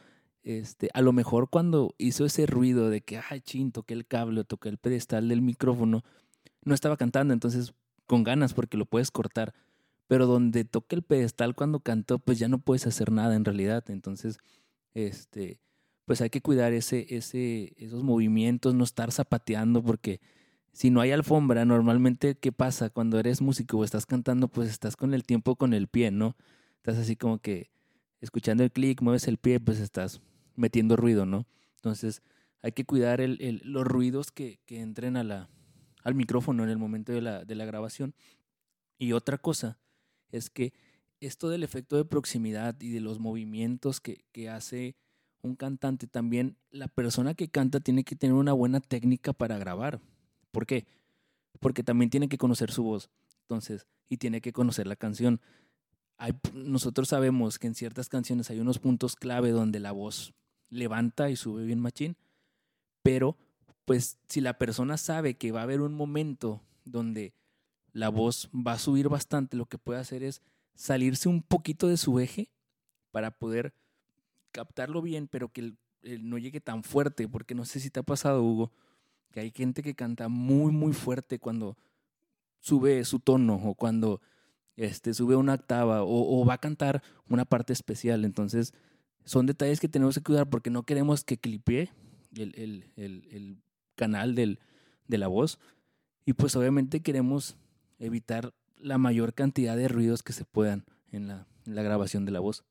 este, 0.42 0.90
a 0.94 1.02
lo 1.02 1.14
mejor 1.14 1.50
cuando 1.50 1.94
hizo 2.00 2.26
ese 2.26 2.48
ruido 2.48 2.90
de 2.90 3.02
que, 3.02 3.22
ay, 3.30 3.42
chin, 3.42 3.72
toqué 3.72 3.94
el 3.94 4.08
cable 4.08 4.42
o 4.42 4.44
toqué 4.44 4.70
el 4.70 4.80
pedestal 4.80 5.30
del 5.30 5.44
micrófono, 5.44 6.04
no 6.64 6.74
estaba 6.74 6.98
cantando, 6.98 7.34
entonces 7.34 7.74
con 8.08 8.24
ganas 8.24 8.56
porque 8.56 8.76
lo 8.76 8.86
puedes 8.86 9.12
cortar. 9.12 9.54
Pero 10.08 10.26
donde 10.26 10.66
toque 10.66 10.96
el 10.96 11.04
pedestal 11.04 11.54
cuando 11.54 11.82
cantó, 11.82 12.18
pues 12.18 12.40
ya 12.40 12.48
no 12.48 12.58
puedes 12.58 12.88
hacer 12.88 13.12
nada 13.12 13.36
en 13.36 13.46
realidad. 13.46 13.84
Entonces, 13.92 14.40
este, 14.96 15.60
pues 16.10 16.22
hay 16.22 16.32
que 16.32 16.42
cuidar 16.42 16.74
ese, 16.74 17.06
ese, 17.16 17.76
esos 17.78 18.02
movimientos, 18.02 18.74
no 18.74 18.84
estar 18.84 19.12
zapateando, 19.12 19.84
porque 19.84 20.22
si 20.74 20.90
no 20.90 21.02
hay 21.02 21.12
alfombra, 21.12 21.66
normalmente, 21.66 22.34
¿qué 22.34 22.52
pasa? 22.52 22.90
Cuando 22.90 23.20
eres 23.20 23.42
músico 23.42 23.78
o 23.78 23.84
estás 23.84 24.08
cantando, 24.08 24.48
pues 24.48 24.72
estás 24.72 24.96
con 24.96 25.14
el 25.14 25.22
tiempo 25.22 25.56
con 25.56 25.72
el 25.72 25.88
pie, 25.88 26.10
¿no? 26.10 26.36
Estás 26.78 26.98
así 26.98 27.16
como 27.16 27.38
que 27.38 27.70
escuchando 28.22 28.64
el 28.64 28.72
clic, 28.72 29.04
mueves 29.04 29.28
el 29.28 29.38
pie, 29.38 29.60
pues 29.60 29.80
estás 29.80 30.20
metiendo 30.56 30.96
ruido, 30.96 31.28
¿no? 31.28 31.46
Entonces, 31.76 32.24
hay 32.64 32.72
que 32.72 32.86
cuidar 32.86 33.22
el, 33.22 33.38
el, 33.40 33.62
los 33.64 33.86
ruidos 33.86 34.32
que, 34.32 34.62
que 34.66 34.82
entren 34.82 35.16
a 35.16 35.24
la, 35.24 35.48
al 36.04 36.16
micrófono 36.16 36.64
en 36.64 36.72
el 36.72 36.80
momento 36.80 37.12
de 37.12 37.22
la, 37.22 37.46
de 37.46 37.54
la 37.54 37.66
grabación. 37.66 38.16
Y 38.98 39.12
otra 39.12 39.38
cosa 39.38 39.78
es 40.32 40.50
que 40.50 40.74
esto 41.20 41.50
del 41.50 41.62
efecto 41.62 41.98
de 41.98 42.06
proximidad 42.06 42.82
y 42.82 42.90
de 42.90 43.00
los 43.00 43.20
movimientos 43.20 44.02
que, 44.02 44.26
que 44.32 44.50
hace 44.50 44.96
un 45.42 45.56
cantante, 45.56 46.08
también 46.08 46.58
la 46.72 46.88
persona 46.88 47.34
que 47.34 47.50
canta 47.50 47.80
tiene 47.80 48.04
que 48.04 48.16
tener 48.16 48.36
una 48.36 48.54
buena 48.54 48.80
técnica 48.80 49.34
para 49.34 49.58
grabar. 49.58 50.00
¿Por 50.52 50.66
qué? 50.66 50.86
Porque 51.60 51.84
también 51.84 52.10
tiene 52.10 52.30
que 52.30 52.38
conocer 52.38 52.72
su 52.72 52.84
voz. 52.84 53.10
Entonces, 53.42 53.88
y 54.10 54.18
tiene 54.18 54.42
que 54.42 54.54
conocer 54.54 54.88
la 54.88 54.96
canción. 54.96 55.40
Hay, 56.18 56.34
nosotros 56.54 57.08
sabemos 57.10 57.60
que 57.60 57.68
en 57.68 57.76
ciertas 57.76 58.10
canciones 58.10 58.50
hay 58.50 58.60
unos 58.60 58.80
puntos 58.80 59.16
clave 59.16 59.52
donde 59.52 59.80
la 59.80 59.92
voz 59.92 60.34
levanta 60.70 61.30
y 61.30 61.36
sube 61.36 61.64
bien 61.64 61.80
machín, 61.80 62.18
pero 63.02 63.38
pues 63.86 64.20
si 64.28 64.42
la 64.42 64.58
persona 64.58 64.98
sabe 64.98 65.36
que 65.36 65.52
va 65.52 65.62
a 65.62 65.64
haber 65.64 65.82
un 65.82 65.94
momento 65.94 66.62
donde 66.86 67.34
la 67.92 68.10
voz 68.10 68.50
va 68.54 68.74
a 68.74 68.80
subir 68.80 69.10
bastante, 69.10 69.58
lo 69.58 69.66
que 69.66 69.78
puede 69.78 70.00
hacer 70.00 70.24
es 70.24 70.42
salirse 70.76 71.28
un 71.28 71.42
poquito 71.42 71.88
de 71.88 71.98
su 71.98 72.20
eje 72.20 72.50
para 73.12 73.32
poder 73.32 73.74
captarlo 74.52 75.02
bien, 75.02 75.28
pero 75.28 75.50
que 75.50 75.74
no 76.22 76.38
llegue 76.38 76.62
tan 76.62 76.84
fuerte, 76.84 77.28
porque 77.28 77.56
no 77.56 77.66
sé 77.66 77.80
si 77.80 77.90
te 77.90 78.00
ha 78.00 78.04
pasado, 78.04 78.44
Hugo, 78.44 78.72
que 79.32 79.42
hay 79.42 79.52
gente 79.52 79.84
que 79.84 79.96
canta 79.96 80.30
muy, 80.30 80.72
muy 80.72 80.94
fuerte 80.94 81.40
cuando 81.40 81.78
sube 82.60 83.04
su 83.06 83.20
tono 83.20 83.56
o 83.56 83.76
cuando 83.76 84.22
este, 84.76 85.14
sube 85.14 85.36
una 85.36 85.56
octava 85.56 86.04
o, 86.04 86.46
va 86.46 86.56
a 86.56 86.60
cantar 86.60 87.04
una 87.28 87.46
parte 87.46 87.74
especial. 87.74 88.26
Entonces, 88.26 88.74
son 89.26 89.46
detalles 89.46 89.80
que 89.80 89.90
tenemos 89.90 90.16
que 90.16 90.24
cuidar 90.24 90.50
porque 90.50 90.70
no 90.70 90.84
queremos 90.84 91.24
que 91.24 91.38
clipee 91.38 91.92
el, 92.36 92.56
el, 92.56 92.92
el, 92.96 93.28
el 93.32 93.58
canal 93.96 94.36
del, 94.36 94.60
de 95.08 95.18
la 95.18 95.28
voz. 95.28 95.60
Y 96.26 96.34
pues 96.34 96.56
obviamente 96.56 97.02
queremos 97.02 97.58
evitar 98.00 98.54
la 98.78 98.98
mayor 98.98 99.34
cantidad 99.34 99.76
de 99.76 99.88
ruidos 99.88 100.24
que 100.24 100.34
se 100.34 100.46
puedan 100.46 100.86
en 101.12 101.28
la, 101.28 101.48
en 101.66 101.76
la 101.76 101.84
grabación 101.84 102.26
de 102.26 102.32
la 102.32 102.40
voz. 102.40 102.64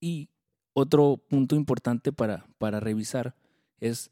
Y 0.00 0.30
otro 0.72 1.18
punto 1.28 1.56
importante 1.56 2.12
para, 2.12 2.46
para 2.58 2.80
revisar 2.80 3.34
es 3.78 4.10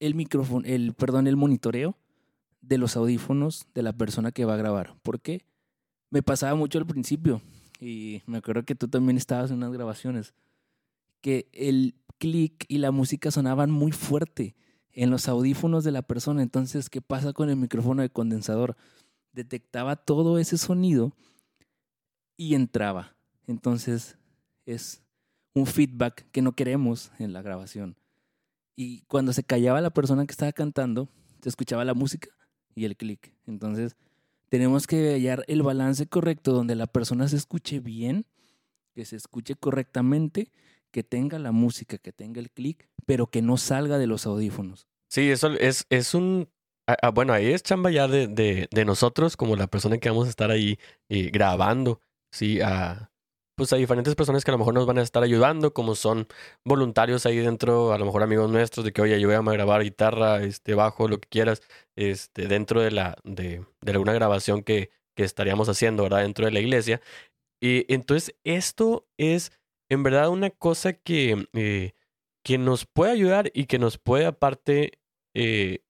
el 0.00 0.14
micrófono, 0.14 0.66
el, 0.66 0.94
perdón, 0.94 1.26
el 1.26 1.36
monitoreo 1.36 1.96
de 2.60 2.78
los 2.78 2.96
audífonos 2.96 3.66
de 3.74 3.82
la 3.82 3.92
persona 3.92 4.32
que 4.32 4.44
va 4.44 4.54
a 4.54 4.58
grabar. 4.58 4.96
¿Por 5.02 5.20
qué? 5.20 5.44
Me 6.10 6.22
pasaba 6.22 6.54
mucho 6.54 6.78
al 6.78 6.86
principio 6.86 7.40
y 7.80 8.22
me 8.26 8.38
acuerdo 8.38 8.64
que 8.64 8.74
tú 8.74 8.88
también 8.88 9.16
estabas 9.16 9.50
en 9.50 9.58
unas 9.58 9.72
grabaciones 9.72 10.34
que 11.20 11.48
el 11.52 11.94
clic 12.18 12.64
y 12.68 12.78
la 12.78 12.90
música 12.90 13.30
sonaban 13.30 13.70
muy 13.70 13.92
fuerte 13.92 14.56
en 14.92 15.10
los 15.10 15.28
audífonos 15.28 15.84
de 15.84 15.92
la 15.92 16.02
persona. 16.02 16.42
Entonces, 16.42 16.90
¿qué 16.90 17.00
pasa 17.00 17.32
con 17.32 17.48
el 17.48 17.56
micrófono 17.56 18.02
de 18.02 18.10
condensador? 18.10 18.76
Detectaba 19.32 19.96
todo 19.96 20.38
ese 20.38 20.58
sonido 20.58 21.12
y 22.36 22.54
entraba. 22.54 23.14
Entonces, 23.46 24.18
es 24.66 25.02
un 25.54 25.66
feedback 25.66 26.26
que 26.30 26.42
no 26.42 26.52
queremos 26.52 27.12
en 27.18 27.32
la 27.32 27.42
grabación. 27.42 27.96
Y 28.76 29.02
cuando 29.02 29.32
se 29.32 29.44
callaba 29.44 29.80
la 29.80 29.90
persona 29.90 30.26
que 30.26 30.32
estaba 30.32 30.52
cantando, 30.52 31.08
se 31.42 31.48
escuchaba 31.48 31.84
la 31.84 31.94
música 31.94 32.28
y 32.74 32.84
el 32.84 32.96
clic. 32.96 33.34
Entonces, 33.46 33.96
tenemos 34.48 34.86
que 34.86 35.12
hallar 35.12 35.44
el 35.48 35.62
balance 35.62 36.06
correcto 36.06 36.52
donde 36.52 36.74
la 36.74 36.86
persona 36.86 37.28
se 37.28 37.36
escuche 37.36 37.80
bien, 37.80 38.26
que 38.94 39.04
se 39.04 39.16
escuche 39.16 39.54
correctamente, 39.54 40.50
que 40.90 41.04
tenga 41.04 41.38
la 41.38 41.52
música, 41.52 41.98
que 41.98 42.12
tenga 42.12 42.40
el 42.40 42.50
clic, 42.50 42.88
pero 43.06 43.28
que 43.28 43.42
no 43.42 43.56
salga 43.56 43.98
de 43.98 44.06
los 44.06 44.26
audífonos. 44.26 44.88
Sí, 45.08 45.30
eso 45.30 45.52
es, 45.52 45.86
es 45.90 46.14
un... 46.14 46.48
bueno, 47.14 47.32
ahí 47.32 47.52
es 47.52 47.62
chamba 47.62 47.90
ya 47.90 48.08
de, 48.08 48.26
de, 48.26 48.84
nosotros, 48.84 49.36
como 49.36 49.56
la 49.56 49.66
persona 49.66 49.98
que 49.98 50.08
vamos 50.08 50.26
a 50.26 50.30
estar 50.30 50.50
ahí 50.50 50.78
eh, 51.08 51.30
grabando, 51.30 52.00
sí, 52.30 52.60
a, 52.60 53.10
pues 53.60 53.74
a 53.74 53.76
diferentes 53.76 54.14
personas 54.14 54.42
que 54.42 54.50
a 54.50 54.52
lo 54.52 54.58
mejor 54.58 54.72
nos 54.72 54.86
van 54.86 54.96
a 54.96 55.02
estar 55.02 55.22
ayudando, 55.22 55.74
como 55.74 55.94
son 55.94 56.26
voluntarios 56.64 57.26
ahí 57.26 57.36
dentro, 57.36 57.92
a 57.92 57.98
lo 57.98 58.06
mejor 58.06 58.22
amigos 58.22 58.50
nuestros, 58.50 58.86
de 58.86 58.92
que, 58.94 59.02
oye, 59.02 59.20
yo 59.20 59.30
a 59.30 59.52
grabar 59.52 59.82
guitarra, 59.82 60.42
este, 60.42 60.72
bajo, 60.72 61.08
lo 61.08 61.20
que 61.20 61.28
quieras, 61.28 61.60
este, 61.94 62.46
dentro 62.48 62.80
de 62.80 62.90
la, 62.90 63.18
de, 63.22 63.66
de 63.82 63.92
alguna 63.92 64.14
grabación 64.14 64.62
que, 64.62 64.88
que 65.14 65.24
estaríamos 65.24 65.68
haciendo, 65.68 66.04
¿verdad? 66.04 66.20
Dentro 66.22 66.46
de 66.46 66.52
la 66.52 66.60
iglesia. 66.60 67.02
Y 67.60 67.84
entonces 67.92 68.34
esto 68.44 69.06
es 69.18 69.52
en 69.90 70.04
verdad 70.04 70.30
una 70.30 70.48
cosa 70.48 70.94
que, 70.94 71.46
eh, 71.52 71.92
que 72.42 72.56
nos 72.56 72.86
puede 72.86 73.12
ayudar 73.12 73.50
y 73.52 73.66
que 73.66 73.78
nos 73.78 73.98
puede 73.98 74.24
aparte, 74.24 74.92
eh, 75.36 75.84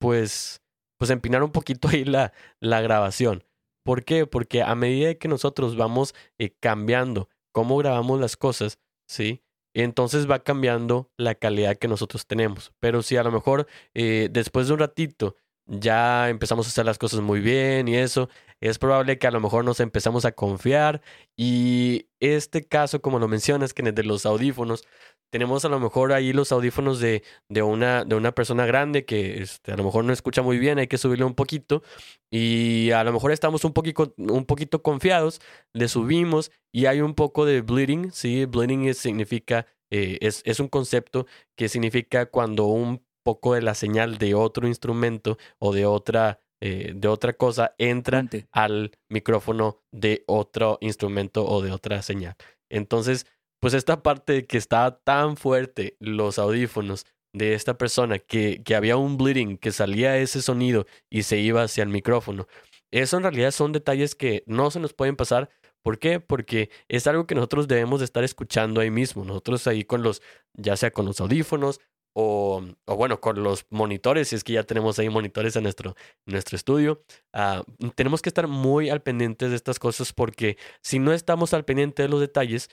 pues, 0.00 0.60
pues 0.98 1.10
empinar 1.10 1.44
un 1.44 1.52
poquito 1.52 1.86
ahí 1.86 2.04
la, 2.04 2.32
la 2.58 2.80
grabación. 2.80 3.45
¿Por 3.86 4.04
qué? 4.04 4.26
Porque 4.26 4.62
a 4.62 4.74
medida 4.74 5.14
que 5.14 5.28
nosotros 5.28 5.76
vamos 5.76 6.14
eh, 6.38 6.50
cambiando 6.60 7.30
cómo 7.52 7.78
grabamos 7.78 8.20
las 8.20 8.36
cosas, 8.36 8.78
¿sí? 9.08 9.42
entonces 9.82 10.30
va 10.30 10.42
cambiando 10.42 11.10
la 11.18 11.34
calidad 11.34 11.76
que 11.76 11.88
nosotros 11.88 12.26
tenemos. 12.26 12.72
Pero 12.80 13.02
si 13.02 13.16
a 13.16 13.22
lo 13.22 13.30
mejor 13.30 13.66
eh, 13.94 14.28
después 14.30 14.68
de 14.68 14.74
un 14.74 14.80
ratito 14.80 15.36
ya 15.66 16.28
empezamos 16.30 16.66
a 16.66 16.70
hacer 16.70 16.86
las 16.86 16.98
cosas 16.98 17.20
muy 17.20 17.40
bien 17.40 17.88
y 17.88 17.96
eso, 17.96 18.28
es 18.60 18.78
probable 18.78 19.18
que 19.18 19.26
a 19.26 19.30
lo 19.30 19.40
mejor 19.40 19.64
nos 19.64 19.80
empezamos 19.80 20.24
a 20.24 20.32
confiar 20.32 21.02
y 21.36 22.08
este 22.20 22.64
caso, 22.66 23.02
como 23.02 23.18
lo 23.18 23.28
mencionas, 23.28 23.74
que 23.74 23.82
de 23.82 24.02
los 24.04 24.24
audífonos, 24.24 24.86
tenemos 25.30 25.64
a 25.64 25.68
lo 25.68 25.80
mejor 25.80 26.12
ahí 26.12 26.32
los 26.32 26.52
audífonos 26.52 27.00
de, 27.00 27.22
de, 27.48 27.62
una, 27.62 28.04
de 28.04 28.14
una 28.14 28.32
persona 28.32 28.66
grande 28.66 29.04
que 29.04 29.42
este, 29.42 29.72
a 29.72 29.76
lo 29.76 29.84
mejor 29.84 30.04
no 30.04 30.12
escucha 30.12 30.42
muy 30.42 30.58
bien, 30.58 30.78
hay 30.78 30.86
que 30.86 30.98
subirle 30.98 31.24
un 31.24 31.34
poquito 31.34 31.82
y 32.30 32.90
a 32.92 33.04
lo 33.04 33.12
mejor 33.12 33.32
estamos 33.32 33.64
un 33.64 33.72
poquito, 33.72 34.14
un 34.16 34.44
poquito 34.44 34.82
confiados, 34.82 35.40
le 35.72 35.88
subimos 35.88 36.52
y 36.72 36.86
hay 36.86 37.00
un 37.00 37.14
poco 37.14 37.44
de 37.44 37.60
bleeding, 37.62 38.12
¿sí? 38.12 38.44
Bleeding 38.44 38.94
significa, 38.94 39.66
eh, 39.90 40.18
es, 40.20 40.42
es 40.44 40.60
un 40.60 40.68
concepto 40.68 41.26
que 41.56 41.68
significa 41.68 42.26
cuando 42.26 42.66
un 42.66 43.04
poco 43.26 43.54
de 43.54 43.62
la 43.62 43.74
señal 43.74 44.18
de 44.18 44.34
otro 44.34 44.68
instrumento 44.68 45.36
o 45.58 45.72
de 45.72 45.84
otra, 45.84 46.40
eh, 46.60 46.92
de 46.94 47.08
otra 47.08 47.32
cosa 47.32 47.74
entra 47.76 48.24
al 48.52 48.92
micrófono 49.08 49.82
de 49.90 50.22
otro 50.28 50.78
instrumento 50.80 51.44
o 51.44 51.60
de 51.60 51.72
otra 51.72 52.02
señal. 52.02 52.36
Entonces, 52.68 53.26
pues 53.60 53.74
esta 53.74 54.02
parte 54.02 54.46
que 54.46 54.58
estaba 54.58 54.98
tan 54.98 55.36
fuerte, 55.36 55.96
los 56.00 56.38
audífonos 56.38 57.06
de 57.32 57.54
esta 57.54 57.76
persona, 57.76 58.18
que, 58.18 58.62
que 58.64 58.74
había 58.74 58.96
un 58.96 59.16
bleeding, 59.16 59.58
que 59.58 59.72
salía 59.72 60.16
ese 60.18 60.42
sonido 60.42 60.86
y 61.10 61.22
se 61.22 61.38
iba 61.38 61.62
hacia 61.62 61.82
el 61.82 61.90
micrófono. 61.90 62.46
Eso 62.90 63.16
en 63.16 63.24
realidad 63.24 63.50
son 63.50 63.72
detalles 63.72 64.14
que 64.14 64.42
no 64.46 64.70
se 64.70 64.80
nos 64.80 64.94
pueden 64.94 65.16
pasar. 65.16 65.50
¿Por 65.82 65.98
qué? 65.98 66.18
Porque 66.20 66.70
es 66.88 67.06
algo 67.06 67.26
que 67.26 67.34
nosotros 67.34 67.68
debemos 67.68 68.00
de 68.00 68.06
estar 68.06 68.24
escuchando 68.24 68.80
ahí 68.80 68.90
mismo. 68.90 69.24
Nosotros 69.24 69.66
ahí 69.66 69.84
con 69.84 70.02
los, 70.02 70.22
ya 70.54 70.76
sea 70.76 70.90
con 70.90 71.04
los 71.06 71.20
audífonos 71.20 71.80
o, 72.18 72.62
o, 72.86 72.96
bueno, 72.96 73.20
con 73.20 73.42
los 73.42 73.66
monitores, 73.68 74.28
si 74.28 74.36
es 74.36 74.42
que 74.42 74.54
ya 74.54 74.62
tenemos 74.62 74.98
ahí 74.98 75.10
monitores 75.10 75.54
en 75.56 75.64
nuestro, 75.64 75.94
nuestro 76.24 76.56
estudio, 76.56 77.04
uh, 77.34 77.90
tenemos 77.94 78.22
que 78.22 78.30
estar 78.30 78.48
muy 78.48 78.88
al 78.88 79.02
pendiente 79.02 79.50
de 79.50 79.54
estas 79.54 79.78
cosas 79.78 80.14
porque 80.14 80.56
si 80.80 80.98
no 80.98 81.12
estamos 81.12 81.52
al 81.52 81.66
pendiente 81.66 82.02
de 82.02 82.08
los 82.08 82.20
detalles, 82.20 82.70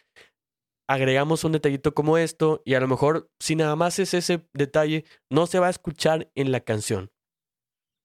agregamos 0.88 1.44
un 1.44 1.54
detallito 1.54 1.94
como 1.94 2.18
esto 2.18 2.62
y 2.66 2.74
a 2.74 2.80
lo 2.80 2.88
mejor 2.88 3.30
si 3.40 3.56
nada 3.56 3.76
más 3.76 4.00
es 4.00 4.14
ese 4.14 4.48
detalle, 4.54 5.06
no 5.30 5.48
se 5.48 5.60
va 5.60 5.68
a 5.68 5.72
escuchar 5.72 6.32
en 6.36 6.52
la 6.52 6.62
canción. 6.62 7.12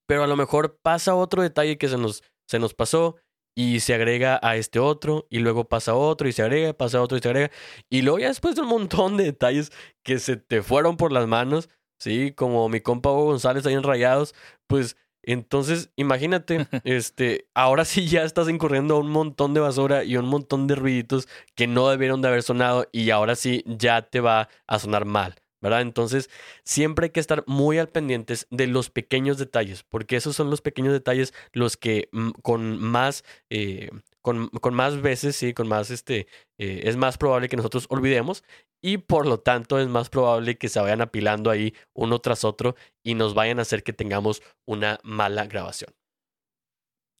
Pero 0.07 0.23
a 0.23 0.27
lo 0.27 0.35
mejor 0.35 0.79
pasa 0.81 1.15
otro 1.15 1.41
detalle 1.41 1.77
que 1.77 1.87
se 1.87 1.97
nos, 1.97 2.23
se 2.47 2.59
nos 2.59 2.73
pasó 2.73 3.17
y 3.55 3.81
se 3.81 3.93
agrega 3.93 4.39
a 4.41 4.55
este 4.55 4.79
otro 4.79 5.27
y 5.29 5.39
luego 5.39 5.67
pasa 5.67 5.93
otro 5.93 6.27
y 6.27 6.31
se 6.31 6.41
agrega, 6.41 6.73
pasa 6.73 7.01
otro 7.01 7.17
y 7.17 7.21
se 7.21 7.29
agrega. 7.29 7.51
Y 7.89 8.01
luego 8.01 8.19
ya 8.19 8.29
después 8.29 8.55
de 8.55 8.61
un 8.61 8.69
montón 8.69 9.17
de 9.17 9.25
detalles 9.25 9.71
que 10.03 10.19
se 10.19 10.37
te 10.37 10.63
fueron 10.63 10.97
por 10.97 11.11
las 11.11 11.27
manos, 11.27 11.69
¿sí? 11.99 12.31
Como 12.31 12.69
mi 12.69 12.81
compa 12.81 13.11
Hugo 13.11 13.25
González 13.25 13.65
ahí 13.65 13.73
en 13.73 13.83
Rayados, 13.83 14.33
pues 14.67 14.95
entonces 15.23 15.91
imagínate, 15.95 16.67
este, 16.83 17.47
ahora 17.53 17.85
sí 17.85 18.07
ya 18.07 18.23
estás 18.23 18.49
incurriendo 18.49 18.95
a 18.95 18.99
un 18.99 19.09
montón 19.09 19.53
de 19.53 19.59
basura 19.59 20.03
y 20.03 20.17
un 20.17 20.25
montón 20.25 20.67
de 20.67 20.75
ruiditos 20.75 21.27
que 21.55 21.67
no 21.67 21.89
debieron 21.89 22.21
de 22.21 22.29
haber 22.29 22.43
sonado 22.43 22.87
y 22.91 23.09
ahora 23.09 23.35
sí 23.35 23.63
ya 23.65 24.01
te 24.03 24.19
va 24.19 24.49
a 24.67 24.79
sonar 24.79 25.05
mal. 25.05 25.35
¿verdad? 25.61 25.81
Entonces, 25.81 26.29
siempre 26.63 27.05
hay 27.05 27.09
que 27.11 27.19
estar 27.19 27.43
muy 27.47 27.77
al 27.79 27.89
pendientes 27.89 28.47
de 28.49 28.67
los 28.67 28.89
pequeños 28.89 29.37
detalles, 29.37 29.83
porque 29.83 30.15
esos 30.15 30.35
son 30.35 30.49
los 30.49 30.61
pequeños 30.61 30.93
detalles 30.93 31.33
los 31.51 31.75
que 31.77 32.07
mm, 32.11 32.29
con 32.41 32.79
más, 32.79 33.23
eh, 33.49 33.89
con, 34.21 34.49
más 34.71 35.01
veces, 35.01 35.35
sí, 35.35 35.53
con 35.53 35.67
más, 35.67 35.91
este, 35.91 36.27
eh, 36.57 36.81
es 36.85 36.95
más 36.97 37.17
probable 37.17 37.49
que 37.49 37.57
nosotros 37.57 37.87
olvidemos 37.89 38.43
y 38.81 38.97
por 38.97 39.27
lo 39.27 39.39
tanto 39.39 39.79
es 39.79 39.87
más 39.87 40.09
probable 40.09 40.57
que 40.57 40.69
se 40.69 40.79
vayan 40.79 41.01
apilando 41.01 41.49
ahí 41.49 41.73
uno 41.93 42.19
tras 42.19 42.43
otro 42.43 42.75
y 43.03 43.15
nos 43.15 43.33
vayan 43.33 43.59
a 43.59 43.63
hacer 43.63 43.83
que 43.83 43.93
tengamos 43.93 44.41
una 44.65 44.99
mala 45.03 45.45
grabación. 45.45 45.93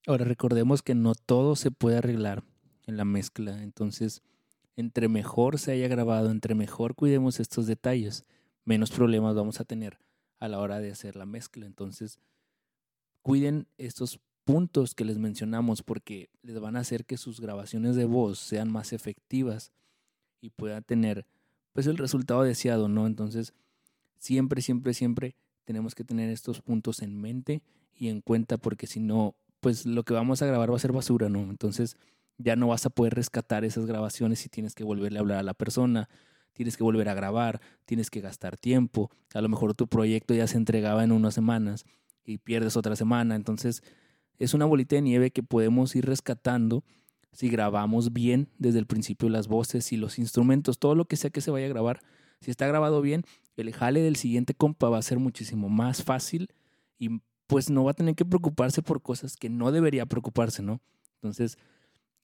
Ahora 0.07 0.25
recordemos 0.25 0.81
que 0.81 0.95
no 0.95 1.13
todo 1.13 1.55
se 1.55 1.71
puede 1.71 1.97
arreglar 1.97 2.43
en 2.87 2.97
la 2.97 3.05
mezcla, 3.05 3.61
entonces 3.61 4.21
entre 4.75 5.09
mejor 5.09 5.59
se 5.59 5.73
haya 5.73 5.87
grabado, 5.87 6.31
entre 6.31 6.55
mejor 6.55 6.95
cuidemos 6.95 7.39
estos 7.39 7.67
detalles, 7.67 8.25
menos 8.63 8.91
problemas 8.91 9.35
vamos 9.35 9.59
a 9.59 9.65
tener 9.65 9.99
a 10.39 10.47
la 10.47 10.59
hora 10.59 10.79
de 10.79 10.91
hacer 10.91 11.15
la 11.15 11.25
mezcla. 11.25 11.65
Entonces, 11.65 12.19
cuiden 13.21 13.67
estos 13.77 14.19
puntos 14.45 14.95
que 14.95 15.05
les 15.05 15.17
mencionamos 15.17 15.83
porque 15.83 16.29
les 16.41 16.59
van 16.59 16.75
a 16.75 16.79
hacer 16.79 17.05
que 17.05 17.17
sus 17.17 17.39
grabaciones 17.41 17.95
de 17.95 18.05
voz 18.05 18.39
sean 18.39 18.71
más 18.71 18.93
efectivas 18.93 19.71
y 20.41 20.49
puedan 20.51 20.83
tener 20.83 21.27
pues 21.79 21.87
el 21.87 21.97
resultado 21.97 22.43
deseado, 22.43 22.89
¿no? 22.89 23.07
Entonces, 23.07 23.53
siempre, 24.17 24.61
siempre, 24.61 24.93
siempre 24.93 25.37
tenemos 25.63 25.95
que 25.95 26.03
tener 26.03 26.29
estos 26.29 26.61
puntos 26.61 27.01
en 27.01 27.15
mente 27.15 27.61
y 27.95 28.09
en 28.09 28.19
cuenta 28.19 28.57
porque 28.57 28.85
si 28.85 28.99
no, 28.99 29.33
pues 29.61 29.85
lo 29.85 30.03
que 30.03 30.13
vamos 30.13 30.41
a 30.41 30.45
grabar 30.45 30.69
va 30.69 30.75
a 30.75 30.79
ser 30.79 30.91
basura, 30.91 31.29
¿no? 31.29 31.39
Entonces, 31.39 31.95
ya 32.37 32.57
no 32.57 32.67
vas 32.67 32.85
a 32.85 32.89
poder 32.89 33.13
rescatar 33.13 33.63
esas 33.63 33.85
grabaciones 33.85 34.45
y 34.45 34.49
tienes 34.49 34.75
que 34.75 34.83
volverle 34.83 35.19
a 35.19 35.21
hablar 35.21 35.37
a 35.37 35.43
la 35.43 35.53
persona, 35.53 36.09
tienes 36.51 36.75
que 36.75 36.83
volver 36.83 37.07
a 37.07 37.13
grabar, 37.13 37.61
tienes 37.85 38.09
que 38.09 38.19
gastar 38.19 38.57
tiempo. 38.57 39.09
A 39.33 39.39
lo 39.39 39.47
mejor 39.47 39.73
tu 39.73 39.87
proyecto 39.87 40.33
ya 40.33 40.47
se 40.47 40.57
entregaba 40.57 41.05
en 41.05 41.13
unas 41.13 41.33
semanas 41.33 41.85
y 42.25 42.39
pierdes 42.39 42.75
otra 42.75 42.97
semana. 42.97 43.37
Entonces, 43.37 43.83
es 44.37 44.53
una 44.53 44.65
bolita 44.65 44.97
de 44.97 45.01
nieve 45.03 45.31
que 45.31 45.43
podemos 45.43 45.95
ir 45.95 46.05
rescatando 46.05 46.83
si 47.31 47.49
grabamos 47.49 48.13
bien 48.13 48.49
desde 48.57 48.79
el 48.79 48.85
principio 48.85 49.29
las 49.29 49.47
voces 49.47 49.91
y 49.91 49.97
los 49.97 50.19
instrumentos, 50.19 50.79
todo 50.79 50.95
lo 50.95 51.05
que 51.05 51.15
sea 51.15 51.29
que 51.29 51.41
se 51.41 51.51
vaya 51.51 51.67
a 51.67 51.69
grabar. 51.69 52.01
Si 52.41 52.51
está 52.51 52.67
grabado 52.67 53.01
bien, 53.01 53.23
el 53.57 53.73
jale 53.73 54.01
del 54.01 54.15
siguiente 54.15 54.53
compa 54.53 54.89
va 54.89 54.97
a 54.97 55.03
ser 55.03 55.19
muchísimo 55.19 55.69
más 55.69 56.03
fácil 56.03 56.49
y 56.97 57.21
pues 57.47 57.69
no 57.69 57.83
va 57.83 57.91
a 57.91 57.95
tener 57.95 58.15
que 58.15 58.25
preocuparse 58.25 58.81
por 58.81 59.01
cosas 59.01 59.35
que 59.35 59.49
no 59.49 59.71
debería 59.71 60.05
preocuparse, 60.05 60.61
¿no? 60.61 60.81
Entonces, 61.15 61.57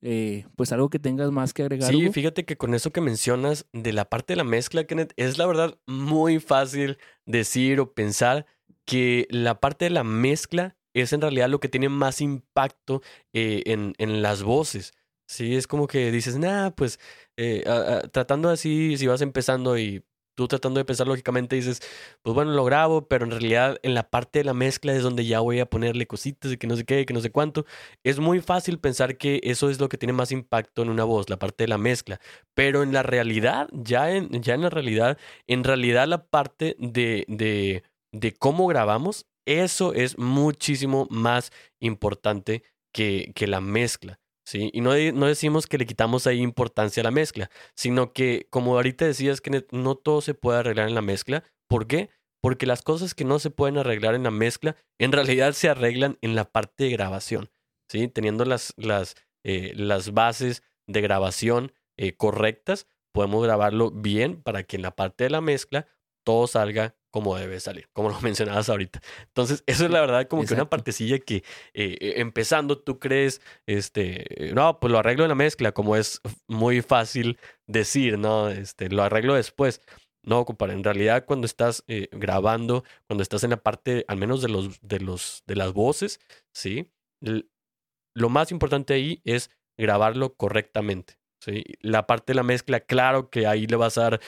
eh, 0.01 0.45
pues 0.55 0.71
algo 0.71 0.89
que 0.89 0.99
tengas 0.99 1.31
más 1.31 1.53
que 1.53 1.63
agregar. 1.63 1.91
Sí, 1.91 2.09
fíjate 2.11 2.45
que 2.45 2.57
con 2.57 2.73
eso 2.75 2.91
que 2.91 3.01
mencionas 3.01 3.65
de 3.73 3.91
la 3.91 4.05
parte 4.05 4.33
de 4.33 4.37
la 4.37 4.43
mezcla, 4.43 4.85
Kenneth, 4.85 5.13
es 5.17 5.37
la 5.37 5.47
verdad 5.47 5.77
muy 5.87 6.39
fácil 6.39 6.97
decir 7.25 7.79
o 7.79 7.93
pensar 7.93 8.45
que 8.85 9.27
la 9.31 9.59
parte 9.59 9.85
de 9.85 9.91
la 9.91 10.03
mezcla 10.03 10.75
es 11.01 11.13
en 11.13 11.21
realidad 11.21 11.49
lo 11.49 11.59
que 11.59 11.69
tiene 11.69 11.89
más 11.89 12.21
impacto 12.21 13.01
eh, 13.33 13.63
en, 13.65 13.93
en, 13.97 14.21
las 14.21 14.43
voces. 14.43 14.93
Sí, 15.27 15.55
es 15.55 15.67
como 15.67 15.87
que 15.87 16.11
dices, 16.11 16.37
nah, 16.37 16.71
pues 16.71 16.99
eh, 17.37 17.63
tratando 18.11 18.49
así, 18.49 18.97
si 18.97 19.07
vas 19.07 19.21
empezando 19.21 19.77
y 19.77 20.03
tú 20.35 20.47
tratando 20.47 20.79
de 20.79 20.85
pensar 20.85 21.07
lógicamente 21.07 21.55
dices, 21.55 21.81
pues 22.21 22.35
bueno, 22.35 22.51
lo 22.51 22.63
grabo, 22.65 23.07
pero 23.07 23.25
en 23.25 23.31
realidad 23.31 23.79
en 23.83 23.93
la 23.93 24.09
parte 24.09 24.39
de 24.39 24.45
la 24.45 24.53
mezcla 24.53 24.93
es 24.93 25.01
donde 25.01 25.25
ya 25.25 25.39
voy 25.39 25.59
a 25.59 25.65
ponerle 25.65 26.07
cositas 26.07 26.51
y 26.51 26.57
que 26.57 26.67
no 26.67 26.75
sé 26.75 26.85
qué, 26.85 27.05
que 27.05 27.13
no 27.13 27.21
sé 27.21 27.31
cuánto. 27.31 27.65
Es 28.03 28.19
muy 28.19 28.41
fácil 28.41 28.79
pensar 28.79 29.17
que 29.17 29.39
eso 29.43 29.69
es 29.69 29.79
lo 29.79 29.89
que 29.89 29.97
tiene 29.97 30.13
más 30.13 30.31
impacto 30.31 30.81
en 30.83 30.89
una 30.89 31.05
voz, 31.05 31.29
la 31.29 31.39
parte 31.39 31.63
de 31.63 31.69
la 31.69 31.77
mezcla. 31.77 32.19
Pero 32.53 32.83
en 32.83 32.93
la 32.93 33.03
realidad, 33.03 33.69
ya 33.71 34.11
en, 34.11 34.29
ya 34.41 34.53
en 34.53 34.61
la 34.61 34.69
realidad, 34.69 35.17
en 35.47 35.63
realidad 35.63 36.07
la 36.07 36.25
parte 36.27 36.75
de, 36.79 37.25
de, 37.27 37.83
de 38.11 38.33
cómo 38.33 38.67
grabamos, 38.67 39.25
eso 39.45 39.93
es 39.93 40.17
muchísimo 40.17 41.07
más 41.09 41.51
importante 41.79 42.63
que, 42.93 43.31
que 43.35 43.47
la 43.47 43.61
mezcla. 43.61 44.19
¿sí? 44.45 44.69
Y 44.73 44.81
no, 44.81 44.91
no, 45.13 45.25
decimos 45.27 45.67
que 45.67 45.77
le 45.77 45.85
quitamos 45.85 46.27
ahí 46.27 46.41
importancia 46.41 47.01
a 47.01 47.03
la 47.03 47.11
mezcla, 47.11 47.49
sino 47.75 48.13
que, 48.13 48.47
como 48.49 48.75
ahorita 48.75 49.05
decías, 49.05 49.41
que 49.41 49.65
no 49.71 49.95
todo 49.95 50.21
se 50.21 50.33
puede 50.33 50.59
arreglar 50.59 50.87
en 50.87 50.95
la 50.95 51.01
mezcla. 51.01 51.43
¿Por 51.67 51.87
qué? 51.87 52.09
Porque 52.41 52.65
las 52.65 52.81
cosas 52.81 53.15
que 53.15 53.25
no 53.25 53.39
se 53.39 53.49
pueden 53.49 53.77
arreglar 53.77 54.15
en 54.15 54.23
la 54.23 54.31
mezcla, 54.31 54.75
en 54.99 55.11
realidad 55.11 55.53
se 55.53 55.69
arreglan 55.69 56.17
en 56.21 56.35
la 56.35 56.45
parte 56.45 56.85
de 56.85 56.91
grabación, 56.91 57.49
¿sí? 57.89 58.07
Teniendo 58.07 58.45
las, 58.45 58.73
las, 58.77 59.15
eh, 59.43 59.73
las 59.75 60.13
bases 60.13 60.63
de 60.87 61.01
grabación 61.01 61.71
eh, 61.97 62.15
correctas, 62.15 62.87
podemos 63.13 63.43
grabarlo 63.43 63.91
bien 63.91 64.41
para 64.41 64.63
que 64.63 64.75
en 64.75 64.83
la 64.83 64.95
parte 64.95 65.23
de 65.23 65.29
la 65.31 65.41
mezcla 65.41 65.87
todo 66.23 66.47
salga 66.47 66.95
como 67.15 67.37
debe 67.37 67.61
salir, 67.61 67.87
como 67.93 68.09
lo 68.09 68.19
mencionabas 68.21 68.67
ahorita. 68.67 68.99
Entonces, 69.27 69.63
eso 69.67 69.85
es 69.85 69.91
la 69.91 70.01
verdad 70.01 70.27
como 70.27 70.43
que 70.43 70.53
una 70.53 70.69
partecilla 70.69 71.17
que 71.17 71.37
eh, 71.73 71.95
eh, 72.01 72.13
empezando 72.17 72.77
tú 72.77 72.99
crees, 72.99 73.41
este, 73.67 74.51
no, 74.53 74.81
pues 74.81 74.91
lo 74.91 74.99
arreglo 74.99 75.23
en 75.23 75.29
la 75.29 75.35
mezcla, 75.35 75.71
como 75.71 75.95
es 75.95 76.19
muy 76.49 76.81
fácil 76.81 77.39
decir, 77.67 78.19
¿no? 78.19 78.49
Este, 78.49 78.89
lo 78.89 79.01
arreglo 79.01 79.33
después. 79.33 79.81
No, 80.23 80.43
compadre, 80.43 80.73
en 80.73 80.83
realidad 80.83 81.23
cuando 81.25 81.45
estás 81.45 81.85
eh, 81.87 82.09
grabando, 82.11 82.83
cuando 83.07 83.23
estás 83.23 83.45
en 83.45 83.51
la 83.51 83.63
parte, 83.63 84.03
al 84.09 84.17
menos 84.17 84.41
de 84.41 84.49
los, 84.49 84.81
de 84.81 84.99
los, 84.99 85.41
de 85.47 85.55
las 85.55 85.71
voces, 85.71 86.19
¿sí? 86.53 86.91
lo 87.21 88.29
más 88.29 88.51
importante 88.51 88.93
ahí 88.93 89.21
es 89.23 89.51
grabarlo 89.77 90.33
correctamente. 90.35 91.17
¿sí? 91.39 91.63
La 91.79 92.07
parte 92.07 92.33
de 92.33 92.35
la 92.35 92.43
mezcla, 92.43 92.81
claro 92.81 93.29
que 93.29 93.47
ahí 93.47 93.67
le 93.67 93.77
vas 93.77 93.97
a 93.97 94.09
dar 94.09 94.21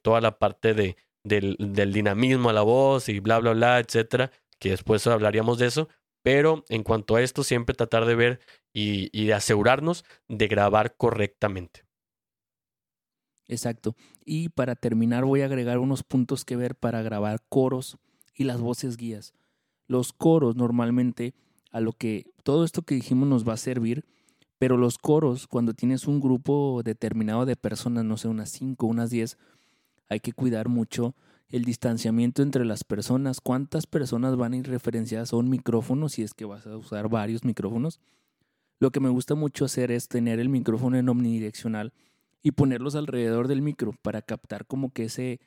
toda 0.00 0.22
la 0.22 0.38
parte 0.38 0.72
de, 0.72 0.96
del, 1.24 1.56
dinamismo 1.92 2.50
a 2.50 2.52
la 2.52 2.62
voz 2.62 3.08
y 3.08 3.20
bla, 3.20 3.38
bla, 3.38 3.52
bla, 3.52 3.78
etcétera, 3.78 4.30
que 4.58 4.70
después 4.70 5.06
hablaríamos 5.06 5.58
de 5.58 5.66
eso. 5.66 5.88
Pero 6.22 6.64
en 6.68 6.84
cuanto 6.84 7.16
a 7.16 7.22
esto, 7.22 7.42
siempre 7.42 7.74
tratar 7.74 8.06
de 8.06 8.14
ver 8.14 8.40
y, 8.72 9.26
de 9.26 9.34
asegurarnos 9.34 10.04
de 10.28 10.48
grabar 10.48 10.96
correctamente. 10.96 11.84
Exacto. 13.48 13.96
Y 14.24 14.48
para 14.50 14.76
terminar 14.76 15.24
voy 15.24 15.42
a 15.42 15.46
agregar 15.46 15.78
unos 15.78 16.04
puntos 16.04 16.44
que 16.44 16.56
ver 16.56 16.76
para 16.76 17.02
grabar 17.02 17.42
coros 17.48 17.98
y 18.34 18.44
las 18.44 18.60
voces 18.60 18.96
guías. 18.96 19.34
Los 19.88 20.12
coros 20.12 20.56
normalmente 20.56 21.34
a 21.70 21.80
lo 21.80 21.92
que 21.92 22.26
todo 22.44 22.64
esto 22.64 22.82
que 22.82 22.94
dijimos 22.94 23.28
nos 23.28 23.46
va 23.46 23.54
a 23.54 23.58
servir, 23.58 24.04
pero 24.58 24.76
los 24.76 24.96
coros 24.96 25.48
cuando 25.48 25.74
tienes 25.74 26.06
un 26.06 26.20
grupo 26.20 26.82
determinado 26.84 27.44
de 27.46 27.56
personas, 27.56 28.04
no 28.04 28.16
sé, 28.16 28.28
unas 28.28 28.50
5, 28.50 28.86
unas 28.86 29.10
10, 29.10 29.36
hay 30.12 30.20
que 30.20 30.32
cuidar 30.32 30.68
mucho 30.68 31.14
el 31.48 31.64
distanciamiento 31.64 32.42
entre 32.42 32.64
las 32.64 32.84
personas, 32.84 33.40
cuántas 33.40 33.86
personas 33.86 34.36
van 34.36 34.54
a 34.54 34.56
ir 34.56 34.68
referenciadas 34.68 35.32
a 35.32 35.36
un 35.36 35.50
micrófono 35.50 36.08
si 36.08 36.22
es 36.22 36.32
que 36.32 36.46
vas 36.46 36.66
a 36.66 36.76
usar 36.76 37.08
varios 37.08 37.44
micrófonos. 37.44 38.00
Lo 38.78 38.90
que 38.90 39.00
me 39.00 39.10
gusta 39.10 39.34
mucho 39.34 39.66
hacer 39.66 39.90
es 39.90 40.08
tener 40.08 40.40
el 40.40 40.48
micrófono 40.48 40.96
en 40.96 41.08
omnidireccional 41.08 41.92
y 42.42 42.52
ponerlos 42.52 42.94
alrededor 42.94 43.48
del 43.48 43.62
micro 43.62 43.92
para 44.02 44.22
captar 44.22 44.66
como 44.66 44.92
que 44.92 45.04
ese, 45.04 45.40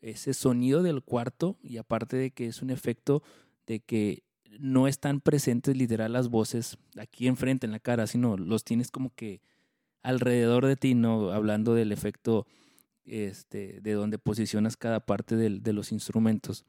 ese 0.00 0.34
sonido 0.34 0.82
del 0.82 1.02
cuarto 1.02 1.56
y 1.62 1.78
aparte 1.78 2.16
de 2.16 2.30
que 2.30 2.46
es 2.46 2.62
un 2.62 2.70
efecto 2.70 3.22
de 3.66 3.80
que 3.80 4.22
no 4.58 4.86
están 4.86 5.20
presentes 5.20 5.76
literal 5.76 6.12
las 6.12 6.28
voces 6.28 6.78
aquí 6.98 7.26
enfrente 7.26 7.66
en 7.66 7.72
la 7.72 7.80
cara, 7.80 8.06
sino 8.06 8.36
los 8.36 8.64
tienes 8.64 8.90
como 8.90 9.14
que 9.14 9.40
alrededor 10.02 10.66
de 10.66 10.76
ti, 10.76 10.94
¿no? 10.94 11.32
Hablando 11.32 11.74
del 11.74 11.92
efecto 11.92 12.46
este, 13.08 13.80
de 13.80 13.92
donde 13.92 14.18
posicionas 14.18 14.76
cada 14.76 15.00
parte 15.00 15.36
de 15.36 15.72
los 15.72 15.92
instrumentos. 15.92 16.64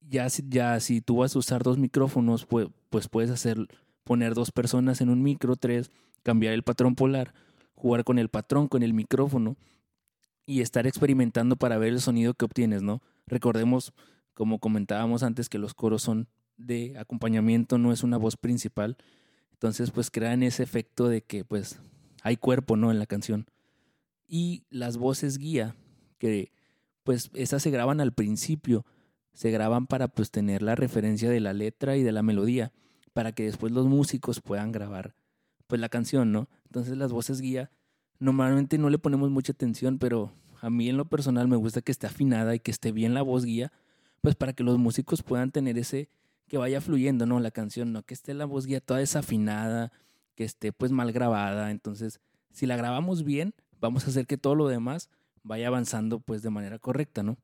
Ya, 0.00 0.26
ya 0.48 0.78
si 0.80 1.00
tú 1.00 1.16
vas 1.16 1.34
a 1.34 1.38
usar 1.38 1.62
dos 1.62 1.78
micrófonos, 1.78 2.46
pues, 2.46 2.68
pues 2.90 3.08
puedes 3.08 3.30
hacer, 3.30 3.58
poner 4.04 4.34
dos 4.34 4.52
personas 4.52 5.00
en 5.00 5.08
un 5.08 5.22
micro, 5.22 5.56
tres, 5.56 5.90
cambiar 6.22 6.52
el 6.52 6.62
patrón 6.62 6.94
polar 6.94 7.34
jugar 7.76 8.04
con 8.04 8.18
el 8.18 8.28
patrón, 8.28 8.66
con 8.66 8.82
el 8.82 8.94
micrófono 8.94 9.56
y 10.46 10.60
estar 10.62 10.86
experimentando 10.86 11.56
para 11.56 11.78
ver 11.78 11.92
el 11.92 12.00
sonido 12.00 12.34
que 12.34 12.44
obtienes, 12.44 12.82
¿no? 12.82 13.02
Recordemos, 13.26 13.92
como 14.34 14.58
comentábamos 14.58 15.22
antes, 15.22 15.48
que 15.48 15.58
los 15.58 15.74
coros 15.74 16.02
son 16.02 16.28
de 16.56 16.96
acompañamiento, 16.98 17.78
no 17.78 17.92
es 17.92 18.02
una 18.02 18.16
voz 18.16 18.36
principal. 18.36 18.96
Entonces, 19.52 19.90
pues 19.90 20.10
crean 20.10 20.42
ese 20.42 20.62
efecto 20.62 21.08
de 21.08 21.22
que, 21.22 21.44
pues, 21.44 21.78
hay 22.22 22.36
cuerpo, 22.36 22.76
¿no? 22.76 22.90
En 22.90 22.98
la 22.98 23.06
canción. 23.06 23.46
Y 24.26 24.64
las 24.70 24.96
voces 24.96 25.38
guía, 25.38 25.76
que, 26.18 26.52
pues, 27.04 27.30
esas 27.34 27.62
se 27.62 27.70
graban 27.70 28.00
al 28.00 28.12
principio, 28.12 28.84
se 29.32 29.50
graban 29.50 29.86
para, 29.86 30.08
pues, 30.08 30.30
tener 30.30 30.62
la 30.62 30.74
referencia 30.74 31.30
de 31.30 31.40
la 31.40 31.52
letra 31.52 31.96
y 31.96 32.02
de 32.02 32.12
la 32.12 32.22
melodía, 32.22 32.72
para 33.12 33.32
que 33.32 33.44
después 33.44 33.72
los 33.72 33.86
músicos 33.86 34.40
puedan 34.40 34.72
grabar 34.72 35.14
pues 35.66 35.80
la 35.80 35.88
canción, 35.88 36.32
¿no? 36.32 36.48
Entonces 36.66 36.96
las 36.96 37.12
voces 37.12 37.40
guía 37.40 37.70
normalmente 38.18 38.78
no 38.78 38.90
le 38.90 38.98
ponemos 38.98 39.30
mucha 39.30 39.52
atención, 39.52 39.98
pero 39.98 40.32
a 40.60 40.70
mí 40.70 40.88
en 40.88 40.96
lo 40.96 41.04
personal 41.06 41.48
me 41.48 41.56
gusta 41.56 41.82
que 41.82 41.92
esté 41.92 42.06
afinada 42.06 42.54
y 42.54 42.60
que 42.60 42.70
esté 42.70 42.92
bien 42.92 43.14
la 43.14 43.22
voz 43.22 43.44
guía, 43.44 43.72
pues 44.22 44.34
para 44.34 44.52
que 44.52 44.64
los 44.64 44.78
músicos 44.78 45.22
puedan 45.22 45.50
tener 45.50 45.78
ese 45.78 46.08
que 46.48 46.58
vaya 46.58 46.80
fluyendo, 46.80 47.26
¿no? 47.26 47.40
La 47.40 47.50
canción, 47.50 47.92
no 47.92 48.02
que 48.04 48.14
esté 48.14 48.32
la 48.32 48.44
voz 48.44 48.66
guía 48.66 48.80
toda 48.80 49.00
desafinada, 49.00 49.92
que 50.34 50.44
esté 50.44 50.72
pues 50.72 50.92
mal 50.92 51.12
grabada, 51.12 51.70
entonces 51.70 52.20
si 52.52 52.66
la 52.66 52.76
grabamos 52.76 53.24
bien, 53.24 53.54
vamos 53.86 54.06
a 54.06 54.10
hacer 54.10 54.26
que 54.26 54.36
todo 54.36 54.54
lo 54.54 54.68
demás 54.68 55.10
vaya 55.42 55.68
avanzando 55.68 56.20
pues 56.20 56.42
de 56.42 56.50
manera 56.50 56.78
correcta, 56.78 57.22
¿no? 57.22 57.36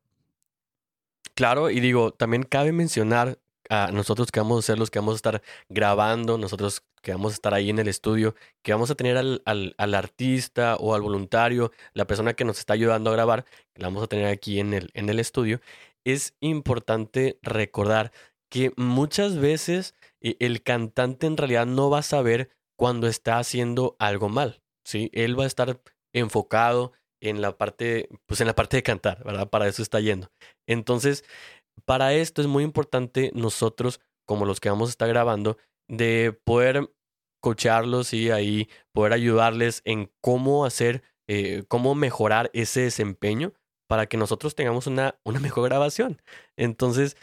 Claro, 1.35 1.69
y 1.69 1.79
digo, 1.79 2.11
también 2.11 2.43
cabe 2.43 2.71
mencionar 2.71 3.39
a 3.69 3.91
nosotros 3.91 4.31
que 4.31 4.39
vamos 4.39 4.59
a 4.59 4.67
ser 4.67 4.77
los 4.77 4.91
que 4.91 4.99
vamos 4.99 5.13
a 5.13 5.15
estar 5.15 5.41
grabando, 5.69 6.37
nosotros 6.37 6.83
que 7.01 7.11
vamos 7.11 7.33
a 7.33 7.35
estar 7.35 7.53
ahí 7.53 7.69
en 7.69 7.79
el 7.79 7.87
estudio, 7.87 8.35
que 8.61 8.71
vamos 8.71 8.91
a 8.91 8.95
tener 8.95 9.17
al, 9.17 9.41
al, 9.45 9.93
artista 9.95 10.75
o 10.75 10.93
al 10.93 11.01
voluntario, 11.01 11.71
la 11.93 12.05
persona 12.05 12.33
que 12.33 12.45
nos 12.45 12.59
está 12.59 12.73
ayudando 12.73 13.09
a 13.09 13.13
grabar, 13.13 13.45
que 13.73 13.81
la 13.81 13.87
vamos 13.87 14.03
a 14.03 14.07
tener 14.07 14.27
aquí 14.27 14.59
en 14.59 14.73
el, 14.73 14.89
en 14.93 15.09
el 15.09 15.19
estudio, 15.19 15.59
es 16.03 16.35
importante 16.39 17.39
recordar 17.41 18.11
que 18.49 18.71
muchas 18.77 19.37
veces 19.37 19.95
eh, 20.21 20.35
el 20.39 20.61
cantante 20.61 21.27
en 21.27 21.37
realidad 21.37 21.65
no 21.65 21.89
va 21.89 21.99
a 21.99 22.03
saber 22.03 22.51
cuando 22.75 23.07
está 23.07 23.39
haciendo 23.39 23.95
algo 23.99 24.29
mal, 24.29 24.61
¿sí? 24.83 25.09
Él 25.13 25.39
va 25.39 25.45
a 25.45 25.47
estar 25.47 25.79
enfocado 26.13 26.93
en 27.21 27.41
la 27.41 27.57
parte, 27.57 28.09
pues 28.25 28.41
en 28.41 28.47
la 28.47 28.55
parte 28.55 28.77
de 28.77 28.83
cantar, 28.83 29.23
¿verdad? 29.23 29.49
Para 29.49 29.67
eso 29.67 29.81
está 29.81 29.99
yendo. 29.99 30.29
Entonces, 30.67 31.23
para 31.85 32.13
esto 32.13 32.41
es 32.41 32.47
muy 32.47 32.63
importante 32.63 33.31
nosotros, 33.33 34.01
como 34.27 34.45
los 34.45 34.59
que 34.59 34.69
vamos 34.69 34.89
a 34.89 34.91
estar 34.91 35.07
grabando, 35.07 35.57
de 35.89 36.37
poder 36.45 36.91
coacharlos 37.41 38.13
y 38.13 38.31
ahí 38.31 38.69
poder 38.93 39.13
ayudarles 39.13 39.81
en 39.85 40.11
cómo 40.21 40.65
hacer, 40.65 41.03
eh, 41.27 41.63
cómo 41.67 41.95
mejorar 41.95 42.49
ese 42.53 42.81
desempeño 42.81 43.53
para 43.89 44.07
que 44.07 44.17
nosotros 44.17 44.55
tengamos 44.55 44.87
una, 44.87 45.19
una 45.25 45.39
mejor 45.39 45.65
grabación. 45.65 46.21
Entonces, 46.57 47.17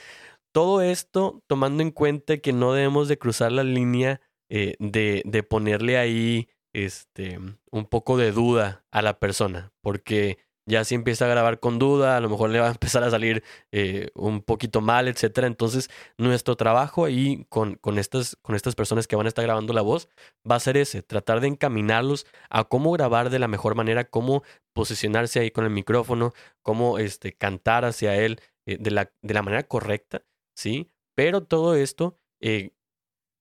todo 0.53 0.83
esto 0.83 1.42
tomando 1.46 1.83
en 1.83 1.90
cuenta 1.90 2.38
que 2.38 2.53
no 2.53 2.72
debemos 2.72 3.09
de 3.09 3.18
cruzar 3.18 3.53
la 3.53 3.64
línea 3.64 4.20
eh, 4.50 4.74
de, 4.79 5.22
de 5.24 5.42
ponerle 5.42 5.96
ahí 5.96 6.48
este, 6.72 7.38
un 7.70 7.87
poco 7.87 8.16
de 8.16 8.33
duda 8.33 8.85
a 8.90 9.02
la 9.02 9.18
persona, 9.18 9.72
porque 9.80 10.38
ya 10.70 10.85
si 10.85 10.94
empieza 10.94 11.24
a 11.24 11.28
grabar 11.28 11.59
con 11.59 11.78
duda, 11.78 12.16
a 12.16 12.20
lo 12.20 12.28
mejor 12.28 12.50
le 12.50 12.61
va 12.61 12.68
a 12.68 12.70
empezar 12.78 13.02
a 13.02 13.11
salir 13.11 13.42
eh, 13.72 14.11
un 14.14 14.42
poquito 14.42 14.80
mal, 14.80 15.09
etcétera. 15.09 15.46
Entonces, 15.46 15.90
nuestro 16.16 16.56
trabajo 16.56 17.04
ahí 17.04 17.44
con, 17.48 17.74
con, 17.74 17.98
estas, 17.98 18.37
con 18.42 18.54
estas 18.54 18.74
personas 18.74 19.06
que 19.06 19.16
van 19.16 19.26
a 19.26 19.28
estar 19.28 19.44
grabando 19.44 19.72
la 19.72 19.83
voz 19.83 20.09
va 20.48 20.56
a 20.56 20.61
ser 20.61 20.76
ese, 20.76 21.02
tratar 21.02 21.40
de 21.40 21.48
encaminarlos 21.48 22.26
a 22.48 22.64
cómo 22.64 22.92
grabar 22.92 23.30
de 23.30 23.38
la 23.38 23.48
mejor 23.48 23.74
manera, 23.74 24.04
cómo 24.04 24.42
posicionarse 24.72 25.40
ahí 25.40 25.50
con 25.50 25.64
el 25.64 25.70
micrófono, 25.70 26.33
cómo 26.62 26.98
este, 26.98 27.33
cantar 27.33 27.85
hacia 27.85 28.16
él 28.16 28.40
eh, 28.66 28.78
de, 28.78 28.90
la, 28.90 29.12
de 29.22 29.35
la 29.35 29.42
manera 29.42 29.64
correcta, 29.64 30.22
¿sí? 30.54 30.88
Pero 31.16 31.42
todo 31.42 31.74
esto, 31.74 32.18
eh, 32.40 32.70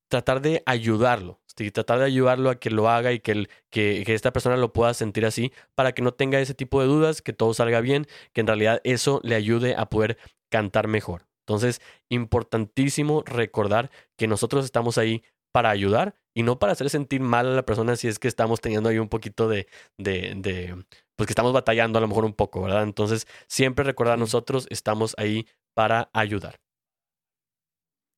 tratar 0.10 0.42
de 0.42 0.64
ayudarlo, 0.66 1.40
tratar 1.72 2.00
de 2.00 2.06
ayudarlo 2.06 2.50
a 2.50 2.60
que 2.60 2.70
lo 2.70 2.90
haga 2.90 3.12
y 3.12 3.20
que, 3.20 3.32
el, 3.32 3.50
que, 3.70 4.04
esta 4.08 4.32
persona 4.32 4.58
lo 4.58 4.74
pueda 4.74 4.94
sentir 4.94 5.26
así 5.26 5.52
para 5.76 5.92
que 5.92 6.02
no 6.02 6.14
tenga 6.14 6.40
ese 6.40 6.54
tipo 6.54 6.82
de 6.82 6.88
dudas, 6.88 7.22
que 7.22 7.34
todo 7.34 7.54
salga 7.54 7.82
bien, 7.82 8.08
que 8.34 8.42
en 8.42 8.48
realidad 8.48 8.82
eso 8.84 9.20
le 9.24 9.36
ayude 9.36 9.76
a 9.76 9.88
poder 9.88 10.18
cantar 10.50 10.88
mejor. 10.88 11.28
Entonces, 11.46 11.82
importantísimo 12.10 13.24
recordar 13.26 13.90
que 14.18 14.28
nosotros 14.28 14.66
estamos 14.66 14.98
ahí 14.98 15.24
para 15.52 15.70
ayudar 15.70 16.16
y 16.34 16.44
no 16.44 16.60
para 16.60 16.74
hacer 16.74 16.90
sentir 16.90 17.22
mal 17.22 17.48
a 17.48 17.56
la 17.56 17.66
persona 17.66 17.96
si 17.96 18.08
es 18.08 18.20
que 18.20 18.28
estamos 18.28 18.62
teniendo 18.62 18.90
ahí 18.90 19.00
un 19.00 19.10
poquito 19.10 19.50
de, 19.50 19.68
de, 19.98 20.34
de 20.38 20.86
pues 21.16 21.28
que 21.28 21.32
estamos 21.32 21.54
batallando 21.54 21.98
a 21.98 22.02
lo 22.02 22.08
mejor 22.08 22.24
un 22.24 22.34
poco, 22.34 22.62
¿verdad? 22.62 22.84
Entonces, 22.84 23.28
siempre 23.48 23.84
recordar, 23.84 24.18
nosotros 24.20 24.68
estamos 24.70 25.16
ahí 25.18 25.48
para 25.74 26.10
ayudar. 26.14 26.60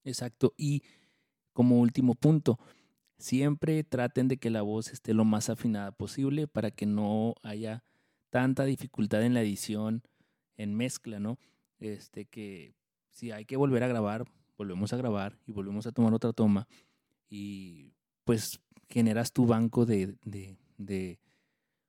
Exacto. 0.04 0.54
Y 0.58 0.84
como 1.54 1.80
último 1.80 2.16
punto, 2.16 2.60
Siempre 3.22 3.84
traten 3.84 4.28
de 4.28 4.38
que 4.38 4.50
la 4.50 4.64
voz 4.64 4.92
esté 4.92 5.14
lo 5.14 5.26
más 5.26 5.52
afinada 5.52 5.92
posible 5.92 6.48
para 6.48 6.72
que 6.72 6.88
no 6.88 7.36
haya 7.44 7.84
tanta 8.32 8.66
dificultad 8.66 9.24
en 9.24 9.36
la 9.36 9.44
edición, 9.44 10.02
en 10.58 10.74
mezcla, 10.74 11.20
¿no? 11.20 11.38
Este 11.78 12.26
que 12.26 12.74
si 13.12 13.30
hay 13.30 13.46
que 13.46 13.58
volver 13.58 13.84
a 13.84 13.88
grabar, 13.88 14.26
volvemos 14.58 14.92
a 14.92 14.98
grabar 14.98 15.38
y 15.46 15.52
volvemos 15.52 15.86
a 15.86 15.92
tomar 15.92 16.16
otra 16.16 16.34
toma 16.34 16.68
y 17.30 17.94
pues 18.24 18.60
generas 18.90 19.34
tu 19.34 19.46
banco 19.46 19.86
de, 19.86 20.16
de, 20.26 20.58
de 20.80 21.20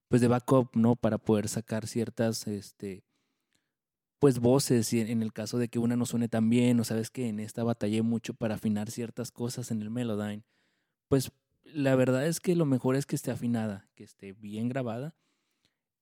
pues 0.08 0.20
de 0.20 0.28
backup, 0.28 0.76
¿no? 0.76 0.96
Para 0.96 1.16
poder 1.16 1.48
sacar 1.48 1.86
ciertas, 1.86 2.46
este, 2.46 3.04
pues 4.22 4.38
voces 4.38 4.92
y 4.92 5.00
en 5.00 5.20
el 5.20 5.32
caso 5.32 5.58
de 5.58 5.66
que 5.66 5.80
una 5.80 5.96
no 5.96 6.06
suene 6.06 6.28
tan 6.28 6.48
bien 6.48 6.78
o 6.78 6.84
sabes 6.84 7.10
que 7.10 7.26
en 7.26 7.40
esta 7.40 7.64
batallé 7.64 8.02
mucho 8.02 8.34
para 8.34 8.54
afinar 8.54 8.88
ciertas 8.88 9.32
cosas 9.32 9.72
en 9.72 9.82
el 9.82 9.90
Melodyne 9.90 10.44
pues 11.08 11.32
la 11.64 11.94
verdad 11.96 12.26
es 12.26 12.40
que 12.40 12.56
lo 12.56 12.64
mejor 12.64 12.96
es 12.96 13.04
que 13.04 13.16
esté 13.16 13.30
afinada, 13.30 13.86
que 13.94 14.04
esté 14.04 14.32
bien 14.32 14.70
grabada. 14.70 15.14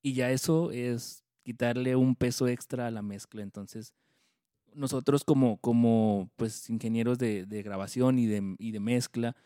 Y 0.02 0.14
ya 0.14 0.30
eso 0.30 0.70
es 0.70 1.24
quitarle 1.42 1.96
un 1.96 2.14
peso 2.14 2.46
extra 2.46 2.87
a 2.87 2.90
la 2.90 3.02
mezcla. 3.02 3.42
Entonces, 3.42 3.94
nosotros 4.72 5.24
como, 5.24 5.56
como 5.56 6.30
pues, 6.37 6.70
ingenieros 6.70 7.18
de, 7.18 7.44
grabación 7.64 8.18
y 8.18 8.26
de, 8.26 8.54
y 8.59 8.70
de, 8.70 8.80
mezcla, 8.80 9.37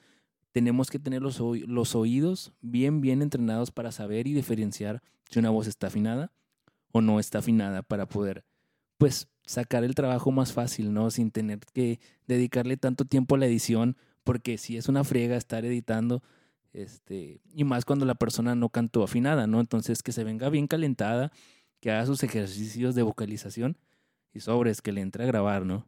tenemos 0.52 0.90
que 0.90 0.98
tener 0.98 1.22
los, 1.22 1.40
los 1.40 1.94
oídos 1.94 2.52
bien, 2.60 3.00
bien 3.00 3.22
entrenados 3.22 3.70
para 3.70 3.90
saber 3.90 4.26
y 4.26 4.34
diferenciar 4.34 5.02
si 5.30 5.38
una 5.38 5.50
voz 5.50 5.66
está 5.66 5.86
afinada 5.86 6.30
o 6.92 7.00
no 7.00 7.18
está 7.18 7.38
afinada 7.38 7.82
para 7.82 8.06
poder, 8.06 8.44
pues, 9.04 9.28
sacar 9.44 9.84
el 9.84 9.94
trabajo 9.94 10.32
más 10.32 10.54
fácil, 10.54 10.94
¿no? 10.94 11.10
Sin 11.10 11.30
tener 11.30 11.58
que 11.74 12.00
dedicarle 12.26 12.78
tanto 12.78 13.04
tiempo 13.04 13.34
a 13.34 13.38
la 13.38 13.44
edición 13.44 13.98
porque 14.22 14.56
si 14.56 14.78
es 14.78 14.88
una 14.88 15.04
friega 15.04 15.36
estar 15.36 15.66
editando, 15.66 16.22
este, 16.72 17.42
y 17.54 17.64
más 17.64 17.84
cuando 17.84 18.06
la 18.06 18.14
persona 18.14 18.54
no 18.54 18.70
cantó 18.70 19.02
afinada, 19.02 19.46
¿no? 19.46 19.60
Entonces 19.60 20.02
que 20.02 20.12
se 20.12 20.24
venga 20.24 20.48
bien 20.48 20.66
calentada, 20.66 21.32
que 21.80 21.90
haga 21.90 22.06
sus 22.06 22.22
ejercicios 22.22 22.94
de 22.94 23.02
vocalización 23.02 23.76
y 24.32 24.40
sobres 24.40 24.80
que 24.80 24.92
le 24.92 25.02
entre 25.02 25.24
a 25.24 25.26
grabar, 25.26 25.66
¿no? 25.66 25.86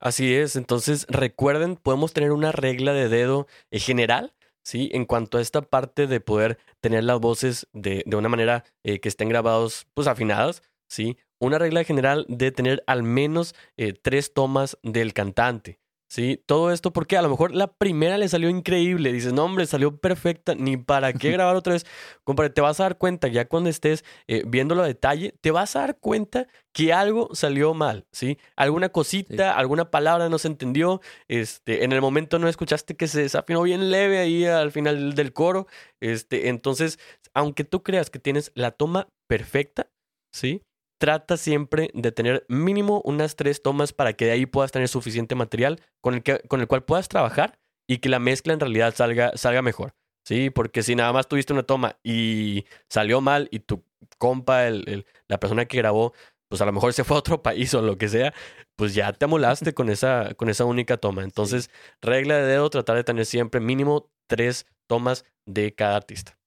Así 0.00 0.34
es, 0.34 0.56
entonces 0.56 1.06
recuerden, 1.08 1.76
podemos 1.76 2.12
tener 2.12 2.32
una 2.32 2.50
regla 2.50 2.92
de 2.92 3.08
dedo 3.08 3.46
general, 3.70 4.34
¿sí? 4.64 4.90
En 4.92 5.04
cuanto 5.04 5.38
a 5.38 5.40
esta 5.40 5.62
parte 5.62 6.08
de 6.08 6.18
poder 6.18 6.58
tener 6.80 7.04
las 7.04 7.20
voces 7.20 7.68
de, 7.72 8.02
de 8.06 8.16
una 8.16 8.28
manera 8.28 8.64
eh, 8.82 8.98
que 8.98 9.08
estén 9.08 9.28
grabados, 9.28 9.86
pues 9.94 10.08
afinadas, 10.08 10.64
¿sí? 10.88 11.16
Una 11.40 11.58
regla 11.58 11.84
general 11.84 12.26
de 12.28 12.52
tener 12.52 12.84
al 12.86 13.02
menos 13.02 13.54
eh, 13.76 13.94
tres 13.94 14.34
tomas 14.34 14.78
del 14.82 15.14
cantante. 15.14 15.80
Sí, 16.10 16.42
todo 16.44 16.72
esto 16.72 16.92
porque 16.92 17.16
a 17.16 17.22
lo 17.22 17.30
mejor 17.30 17.54
la 17.54 17.68
primera 17.68 18.18
le 18.18 18.28
salió 18.28 18.48
increíble. 18.48 19.12
Dices, 19.12 19.32
no, 19.32 19.44
hombre, 19.44 19.64
salió 19.66 19.96
perfecta. 19.96 20.56
Ni 20.56 20.76
para 20.76 21.12
qué 21.12 21.30
grabar 21.32 21.54
otra 21.54 21.74
vez. 21.74 21.86
Compadre, 22.24 22.50
te 22.50 22.60
vas 22.60 22.80
a 22.80 22.82
dar 22.82 22.98
cuenta, 22.98 23.28
ya 23.28 23.46
cuando 23.46 23.70
estés 23.70 24.04
eh, 24.26 24.42
viéndolo 24.44 24.82
a 24.82 24.88
detalle, 24.88 25.36
te 25.40 25.52
vas 25.52 25.76
a 25.76 25.80
dar 25.82 25.98
cuenta 26.00 26.48
que 26.72 26.92
algo 26.92 27.32
salió 27.32 27.74
mal, 27.74 28.06
¿sí? 28.10 28.38
Alguna 28.56 28.88
cosita, 28.88 29.56
alguna 29.56 29.92
palabra 29.92 30.28
no 30.28 30.38
se 30.38 30.48
entendió. 30.48 31.00
Este, 31.28 31.84
en 31.84 31.92
el 31.92 32.00
momento 32.00 32.40
no 32.40 32.48
escuchaste 32.48 32.96
que 32.96 33.06
se 33.06 33.22
desafinó 33.22 33.62
bien 33.62 33.92
leve 33.92 34.18
ahí 34.18 34.44
al 34.44 34.72
final 34.72 35.14
del 35.14 35.32
coro. 35.32 35.68
Este, 36.00 36.48
entonces, 36.48 36.98
aunque 37.34 37.62
tú 37.62 37.84
creas 37.84 38.10
que 38.10 38.18
tienes 38.18 38.50
la 38.56 38.72
toma 38.72 39.08
perfecta, 39.28 39.88
¿sí? 40.32 40.62
Trata 41.00 41.38
siempre 41.38 41.90
de 41.94 42.12
tener 42.12 42.44
mínimo 42.48 43.00
unas 43.06 43.34
tres 43.34 43.62
tomas 43.62 43.94
para 43.94 44.12
que 44.12 44.26
de 44.26 44.32
ahí 44.32 44.44
puedas 44.44 44.70
tener 44.70 44.86
suficiente 44.86 45.34
material 45.34 45.80
con 46.02 46.14
el, 46.14 46.22
que, 46.22 46.40
con 46.40 46.60
el 46.60 46.68
cual 46.68 46.84
puedas 46.84 47.08
trabajar 47.08 47.58
y 47.88 47.98
que 47.98 48.10
la 48.10 48.18
mezcla 48.18 48.52
en 48.52 48.60
realidad 48.60 48.94
salga, 48.94 49.32
salga 49.34 49.62
mejor. 49.62 49.94
Sí, 50.26 50.50
porque 50.50 50.82
si 50.82 50.94
nada 50.94 51.12
más 51.14 51.26
tuviste 51.26 51.54
una 51.54 51.62
toma 51.62 51.98
y 52.04 52.66
salió 52.90 53.22
mal 53.22 53.48
y 53.50 53.60
tu 53.60 53.82
compa, 54.18 54.66
el, 54.66 55.06
la 55.26 55.40
persona 55.40 55.64
que 55.64 55.78
grabó, 55.78 56.12
pues 56.48 56.60
a 56.60 56.66
lo 56.66 56.72
mejor 56.72 56.92
se 56.92 57.02
fue 57.02 57.16
a 57.16 57.20
otro 57.20 57.42
país 57.42 57.72
o 57.72 57.80
lo 57.80 57.96
que 57.96 58.08
sea, 58.10 58.34
pues 58.76 58.94
ya 58.94 59.10
te 59.14 59.24
amolaste 59.24 59.72
con 59.72 59.88
esa, 59.88 60.34
con 60.34 60.50
esa 60.50 60.66
única 60.66 60.98
toma. 60.98 61.24
Entonces, 61.24 61.70
regla 62.02 62.36
de 62.36 62.44
dedo, 62.44 62.68
tratar 62.68 62.96
de 62.96 63.04
tener 63.04 63.24
siempre 63.24 63.58
mínimo 63.58 64.10
tres 64.28 64.66
tomas 64.86 65.24
de 65.46 65.74
cada 65.74 65.96
artista. 65.96 66.38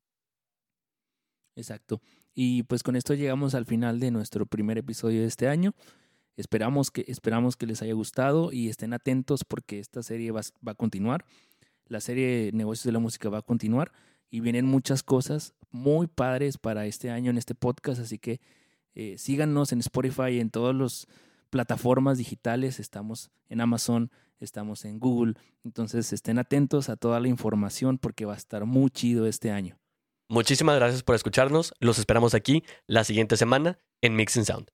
Exacto. 1.55 1.99
Y 2.33 2.63
pues 2.63 2.83
con 2.83 2.95
esto 2.95 3.13
llegamos 3.13 3.53
al 3.55 3.65
final 3.65 3.99
de 3.99 4.11
nuestro 4.11 4.45
primer 4.45 4.77
episodio 4.77 5.21
de 5.21 5.27
este 5.27 5.47
año. 5.47 5.73
Esperamos 6.35 6.89
que, 6.89 7.05
esperamos 7.07 7.55
que 7.55 7.67
les 7.67 7.81
haya 7.81 7.93
gustado 7.93 8.51
y 8.51 8.69
estén 8.69 8.93
atentos 8.93 9.43
porque 9.43 9.79
esta 9.79 10.01
serie 10.01 10.31
va, 10.31 10.41
a 10.65 10.73
continuar. 10.73 11.25
La 11.87 11.99
serie 11.99 12.49
Negocios 12.53 12.85
de 12.85 12.91
la 12.91 12.99
Música 12.99 13.29
va 13.29 13.39
a 13.39 13.43
continuar 13.43 13.91
y 14.31 14.39
vienen 14.39 14.65
muchas 14.65 15.03
cosas 15.03 15.53
muy 15.69 16.07
padres 16.07 16.57
para 16.57 16.87
este 16.87 17.11
año 17.11 17.29
en 17.29 17.37
este 17.37 17.53
podcast. 17.53 18.01
Así 18.01 18.17
que 18.17 18.41
eh, 18.95 19.15
síganos 19.19 19.71
en 19.71 19.79
Spotify 19.79 20.39
en 20.39 20.49
todas 20.49 20.75
las 20.75 21.07
plataformas 21.51 22.17
digitales. 22.17 22.79
Estamos 22.79 23.29
en 23.47 23.61
Amazon, 23.61 24.09
estamos 24.39 24.85
en 24.85 24.97
Google. 24.97 25.35
Entonces 25.63 26.11
estén 26.13 26.39
atentos 26.39 26.89
a 26.89 26.95
toda 26.95 27.19
la 27.19 27.27
información 27.27 27.99
porque 27.99 28.25
va 28.25 28.33
a 28.33 28.37
estar 28.37 28.65
muy 28.65 28.89
chido 28.89 29.27
este 29.27 29.51
año. 29.51 29.77
Muchísimas 30.33 30.77
gracias 30.77 31.03
por 31.03 31.13
escucharnos. 31.13 31.75
Los 31.79 31.99
esperamos 31.99 32.33
aquí 32.33 32.63
la 32.87 33.03
siguiente 33.03 33.37
semana 33.37 33.77
en 34.01 34.15
Mixing 34.15 34.45
Sound. 34.45 34.71